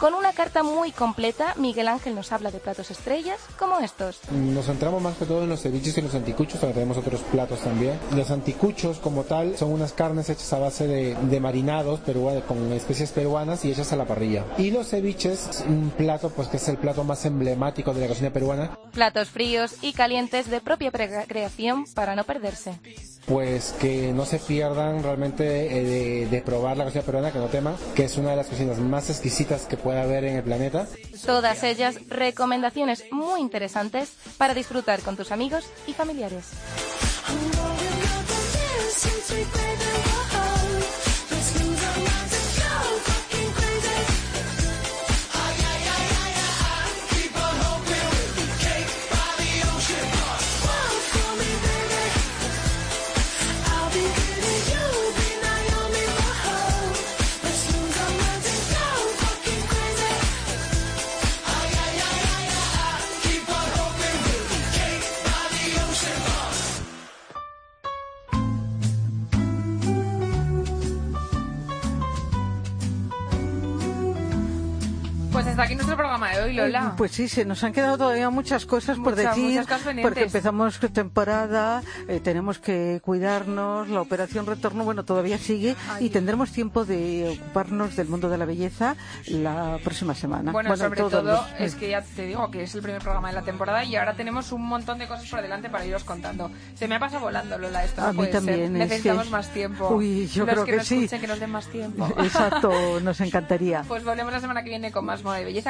Con 0.00 0.14
una 0.14 0.32
carta 0.32 0.62
muy 0.62 0.92
completa, 0.92 1.54
Miguel 1.58 1.86
Ángel 1.86 2.14
nos 2.14 2.32
habla 2.32 2.50
de 2.50 2.58
platos 2.58 2.90
estrellas 2.90 3.38
como 3.58 3.80
estos. 3.80 4.18
Nos 4.30 4.64
centramos 4.64 5.02
más 5.02 5.14
que 5.18 5.26
todo 5.26 5.42
en 5.42 5.50
los 5.50 5.60
ceviches 5.60 5.98
y 5.98 6.00
los 6.00 6.14
anticuchos, 6.14 6.58
pero 6.58 6.72
tenemos 6.72 6.96
otros 6.96 7.20
platos 7.20 7.60
también. 7.60 7.98
Los 8.16 8.30
anticuchos 8.30 8.98
como 8.98 9.24
tal 9.24 9.58
son 9.58 9.70
unas 9.72 9.92
carnes 9.92 10.30
hechas 10.30 10.50
a 10.54 10.58
base 10.58 10.86
de, 10.86 11.14
de 11.14 11.40
marinados 11.40 12.00
peruanos, 12.00 12.44
con 12.44 12.72
especies 12.72 13.10
peruanas 13.10 13.62
y 13.66 13.72
hechas 13.72 13.92
a 13.92 13.96
la 13.96 14.06
parrilla. 14.06 14.46
Y 14.56 14.70
los 14.70 14.88
ceviches, 14.88 15.64
un 15.68 15.90
plato 15.90 16.30
pues 16.30 16.48
que 16.48 16.56
es 16.56 16.66
el 16.68 16.78
plato 16.78 17.04
más 17.04 17.26
emblemático 17.26 17.92
de 17.92 18.00
la 18.00 18.08
cocina 18.08 18.32
peruana. 18.32 18.78
Platos 18.92 19.28
fríos 19.28 19.74
y 19.82 19.92
calientes 19.92 20.48
de 20.48 20.62
propia 20.62 20.90
creación 20.90 21.84
para 21.94 22.16
no 22.16 22.24
perderse. 22.24 22.80
Pues 23.26 23.74
que 23.78 24.12
no 24.12 24.24
se 24.24 24.38
pierdan 24.38 25.02
realmente 25.02 25.44
eh, 25.78 25.84
de, 25.84 26.26
de 26.26 26.42
probar 26.42 26.76
la 26.76 26.84
cocina 26.84 27.04
peruana, 27.04 27.30
que 27.30 27.38
no 27.38 27.46
teman, 27.46 27.76
que 27.94 28.04
es 28.04 28.16
una 28.16 28.30
de 28.30 28.36
las 28.36 28.48
cocinas 28.48 28.78
más 28.78 29.10
exquisitas 29.10 29.66
que 29.66 29.76
puede 29.76 30.00
haber 30.00 30.24
en 30.24 30.36
el 30.36 30.42
planeta. 30.42 30.86
Todas 31.24 31.62
ellas 31.62 31.96
recomendaciones 32.08 33.04
muy 33.12 33.40
interesantes 33.40 34.12
para 34.38 34.54
disfrutar 34.54 35.00
con 35.00 35.16
tus 35.16 35.32
amigos 35.32 35.64
y 35.86 35.92
familiares. 35.92 36.46
Nuestro 75.80 75.96
programa 75.96 76.30
de 76.30 76.42
hoy, 76.42 76.52
Lola. 76.54 76.94
Pues 76.96 77.12
sí, 77.12 77.28
se 77.28 77.44
nos 77.44 77.62
han 77.64 77.72
quedado 77.72 77.96
todavía 77.98 78.30
muchas 78.30 78.66
cosas 78.66 78.96
por 78.98 79.16
Muchas, 79.16 79.36
decir, 79.36 79.60
muchas 79.60 79.80
porque 80.02 80.22
empezamos 80.24 80.78
temporada, 80.92 81.82
eh, 82.08 82.20
tenemos 82.20 82.58
que 82.58 83.00
cuidarnos, 83.02 83.88
la 83.88 84.00
operación 84.00 84.46
retorno, 84.46 84.84
bueno, 84.84 85.04
todavía 85.04 85.38
sigue 85.38 85.76
Ay. 85.90 86.06
y 86.06 86.10
tendremos 86.10 86.52
tiempo 86.52 86.84
de 86.84 87.38
ocuparnos 87.40 87.96
del 87.96 88.08
mundo 88.08 88.28
de 88.28 88.38
la 88.38 88.44
belleza 88.44 88.96
la 89.28 89.78
próxima 89.82 90.14
semana. 90.14 90.52
Bueno, 90.52 90.76
sobre 90.76 91.00
todo 91.00 91.22
los- 91.22 91.46
es 91.58 91.74
que 91.74 91.90
ya 91.90 92.02
te 92.02 92.26
digo 92.26 92.50
que 92.50 92.62
es 92.64 92.74
el 92.74 92.82
primer 92.82 93.00
programa 93.02 93.28
de 93.28 93.34
la 93.34 93.42
temporada 93.42 93.84
y 93.84 93.96
ahora 93.96 94.14
tenemos 94.14 94.52
un 94.52 94.62
montón 94.66 94.98
de 94.98 95.06
cosas 95.08 95.28
por 95.28 95.42
delante 95.42 95.68
para 95.70 95.84
iros 95.86 96.04
contando. 96.04 96.50
Se 96.74 96.86
me 96.88 96.96
ha 96.96 96.98
pasado 97.00 97.20
volando, 97.22 97.58
Lola, 97.58 97.84
esto 97.84 98.02
A 98.02 98.06
no 98.08 98.12
mí 98.12 98.16
puede 98.18 98.32
ser. 98.32 98.40
también, 98.40 98.64
es 98.76 98.88
Necesitamos 98.88 99.24
que- 99.24 99.30
más 99.30 99.48
tiempo. 99.48 99.88
Uy, 99.90 100.26
yo 100.28 100.44
Los 100.44 100.52
creo 100.52 100.64
que, 100.64 100.70
que 100.72 100.76
nos 100.78 100.86
sí. 100.86 100.94
escuchen, 101.04 101.20
que 101.20 101.26
nos 101.26 101.40
den 101.40 101.50
más 101.50 101.66
tiempo. 101.68 102.06
Exacto, 102.18 102.70
nos 103.02 103.20
encantaría. 103.20 103.82
Pues 103.88 104.04
volvemos 104.04 104.32
la 104.32 104.40
semana 104.40 104.62
que 104.62 104.70
viene 104.70 104.90
con 104.92 105.04
más 105.04 105.22
moda 105.22 105.40
y 105.40 105.44
belleza 105.44 105.69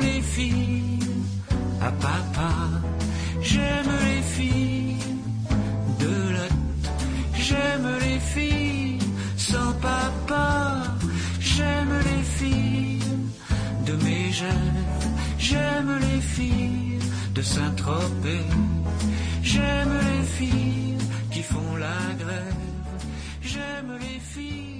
les 0.00 0.20
filles 0.20 0.98
à 1.80 1.90
papa. 1.90 2.52
J'aime 3.40 3.90
les 4.06 4.22
filles 4.22 4.96
de 6.00 6.12
Lot. 6.34 6.56
J'aime 7.46 7.88
les 8.00 8.20
filles 8.20 8.98
sans 9.36 9.72
papa. 9.80 10.84
J'aime 11.40 11.94
les 12.10 12.22
filles 12.38 13.12
de 13.86 13.92
mes 14.04 14.32
jeunes. 14.32 14.84
J'aime 15.38 15.98
les 16.06 16.20
filles 16.20 16.98
de 17.34 17.42
Saint-Tropez. 17.42 18.46
J'aime 19.42 19.94
les 20.10 20.24
filles 20.36 20.98
qui 21.32 21.42
font 21.42 21.76
la 21.76 22.00
grève. 22.22 22.64
J'aime 23.42 23.92
les 24.00 24.20
filles. 24.20 24.77